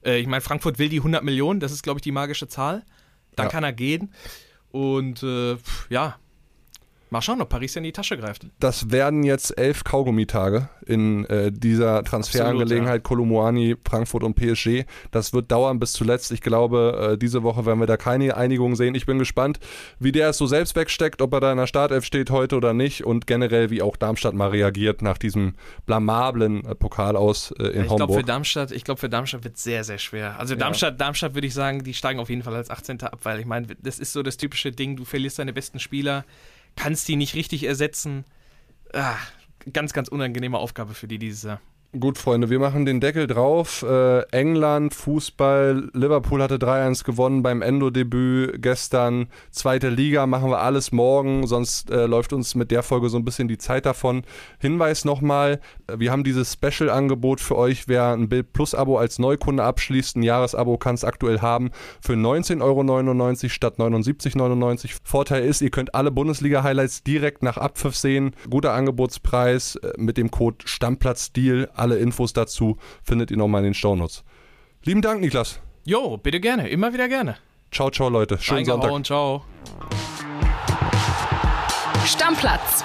Äh, 0.04 0.18
ich 0.18 0.26
meine, 0.26 0.40
Frankfurt 0.40 0.78
will 0.78 0.88
die 0.88 0.98
100 0.98 1.22
Millionen, 1.24 1.60
das 1.60 1.72
ist, 1.72 1.82
glaube 1.82 1.98
ich, 1.98 2.02
die 2.02 2.12
magische 2.12 2.48
Zahl. 2.48 2.84
Dann 3.36 3.46
Ja. 3.46 3.50
kann 3.50 3.64
er 3.64 3.72
gehen. 3.72 4.12
Und 4.70 5.22
äh, 5.22 5.56
ja, 5.88 6.16
mal 7.14 7.22
schauen, 7.22 7.40
ob 7.40 7.48
Paris 7.48 7.76
in 7.76 7.84
die 7.84 7.92
Tasche 7.92 8.18
greift. 8.18 8.46
Das 8.58 8.90
werden 8.90 9.22
jetzt 9.22 9.56
elf 9.56 9.84
Kaugummitage 9.84 10.68
in 10.84 11.24
äh, 11.26 11.50
dieser 11.50 12.02
Transferangelegenheit 12.02 13.04
Kolomuani, 13.04 13.76
Frankfurt 13.88 14.24
und 14.24 14.34
PSG. 14.34 14.84
Das 15.12 15.32
wird 15.32 15.50
dauern 15.50 15.78
bis 15.78 15.92
zuletzt. 15.92 16.32
Ich 16.32 16.40
glaube, 16.40 17.12
äh, 17.12 17.18
diese 17.18 17.42
Woche 17.42 17.64
werden 17.64 17.78
wir 17.78 17.86
da 17.86 17.96
keine 17.96 18.36
Einigung 18.36 18.74
sehen. 18.76 18.94
Ich 18.94 19.06
bin 19.06 19.18
gespannt, 19.18 19.60
wie 19.98 20.12
der 20.12 20.30
es 20.30 20.38
so 20.38 20.46
selbst 20.46 20.76
wegsteckt, 20.76 21.22
ob 21.22 21.32
er 21.32 21.40
da 21.40 21.52
in 21.52 21.58
der 21.58 21.68
Startelf 21.68 22.04
steht 22.04 22.30
heute 22.30 22.56
oder 22.56 22.74
nicht 22.74 23.04
und 23.04 23.26
generell, 23.26 23.70
wie 23.70 23.80
auch 23.80 23.96
Darmstadt 23.96 24.34
mal 24.34 24.50
reagiert 24.50 25.00
nach 25.00 25.16
diesem 25.16 25.54
blamablen 25.86 26.64
äh, 26.64 26.74
Pokal 26.74 27.16
aus 27.16 27.52
äh, 27.52 27.62
in 27.62 27.82
ich 27.82 27.86
glaube, 27.86 27.86
für 27.86 28.02
Homburg. 28.02 28.26
Darmstadt, 28.26 28.72
ich 28.72 28.82
glaube, 28.82 29.00
für 29.00 29.08
Darmstadt 29.08 29.44
wird 29.44 29.56
sehr, 29.56 29.84
sehr 29.84 29.98
schwer. 29.98 30.38
Also 30.38 30.56
Darmstadt, 30.56 31.00
Darmstadt 31.00 31.34
würde 31.34 31.46
ich 31.46 31.54
sagen, 31.54 31.84
die 31.84 31.94
steigen 31.94 32.18
auf 32.18 32.28
jeden 32.28 32.42
Fall 32.42 32.56
als 32.56 32.70
18. 32.70 33.00
ab, 33.02 33.20
weil 33.22 33.38
ich 33.38 33.46
meine, 33.46 33.68
das 33.80 34.00
ist 34.00 34.12
so 34.12 34.22
das 34.24 34.36
typische 34.36 34.72
Ding, 34.72 34.96
du 34.96 35.04
verlierst 35.04 35.38
deine 35.38 35.52
besten 35.52 35.78
Spieler, 35.78 36.24
kannst 36.76 37.08
die 37.08 37.16
nicht 37.16 37.34
richtig 37.34 37.64
ersetzen. 37.64 38.24
Ah, 38.92 39.16
ganz, 39.72 39.92
ganz 39.92 40.08
unangenehme 40.08 40.58
Aufgabe 40.58 40.94
für 40.94 41.08
die 41.08 41.18
dieses 41.18 41.42
Jahr. 41.42 41.60
Gut, 41.98 42.18
Freunde, 42.18 42.50
wir 42.50 42.58
machen 42.58 42.86
den 42.86 42.98
Deckel 42.98 43.28
drauf. 43.28 43.84
Äh, 43.88 44.22
England, 44.32 44.94
Fußball, 44.94 45.90
Liverpool 45.92 46.42
hatte 46.42 46.56
3-1 46.56 47.04
gewonnen 47.04 47.44
beim 47.44 47.62
Endo-Debüt 47.62 48.60
gestern. 48.60 49.28
Zweite 49.52 49.90
Liga 49.90 50.26
machen 50.26 50.50
wir 50.50 50.58
alles 50.58 50.90
morgen, 50.90 51.46
sonst 51.46 51.92
äh, 51.92 52.06
läuft 52.06 52.32
uns 52.32 52.56
mit 52.56 52.72
der 52.72 52.82
Folge 52.82 53.10
so 53.10 53.16
ein 53.16 53.24
bisschen 53.24 53.46
die 53.46 53.58
Zeit 53.58 53.86
davon. 53.86 54.24
Hinweis 54.58 55.04
nochmal, 55.04 55.60
wir 55.92 56.10
haben 56.10 56.24
dieses 56.24 56.52
Special-Angebot 56.52 57.40
für 57.40 57.56
euch. 57.56 57.88
Wer 57.88 58.12
ein 58.12 58.28
Bild 58.28 58.52
Plus-Abo 58.52 58.98
als 58.98 59.18
Neukunde 59.18 59.62
abschließt, 59.62 60.16
ein 60.16 60.22
Jahresabo 60.22 60.78
kann 60.78 60.94
es 60.94 61.04
aktuell 61.04 61.40
haben 61.40 61.70
für 62.00 62.14
19,99 62.14 62.62
Euro 62.62 63.48
statt 63.48 63.78
79,99 63.78 64.40
Euro. 64.40 64.76
Vorteil 65.04 65.44
ist, 65.44 65.60
ihr 65.60 65.70
könnt 65.70 65.94
alle 65.94 66.10
Bundesliga-Highlights 66.10 67.02
direkt 67.02 67.42
nach 67.42 67.56
Abpfiff 67.56 67.96
sehen. 67.96 68.34
Guter 68.48 68.72
Angebotspreis 68.72 69.76
äh, 69.76 69.92
mit 69.96 70.16
dem 70.16 70.30
Code 70.30 70.58
Stammplatz-Deal. 70.64 71.70
Alle 71.74 71.98
Infos 71.98 72.32
dazu 72.32 72.78
findet 73.02 73.30
ihr 73.30 73.36
nochmal 73.36 73.60
in 73.60 73.66
den 73.66 73.74
Shownotes. 73.74 74.24
Lieben 74.84 75.02
Dank, 75.02 75.20
Niklas. 75.20 75.60
Jo, 75.84 76.16
bitte 76.16 76.40
gerne, 76.40 76.68
immer 76.68 76.92
wieder 76.92 77.08
gerne. 77.08 77.36
Ciao, 77.70 77.90
ciao, 77.90 78.08
Leute. 78.08 78.38
Schönen 78.38 78.64
Sonntag. 78.64 78.90
Reingehauen, 78.90 79.04
ciao. 79.04 79.44
Stammplatz. 82.06 82.84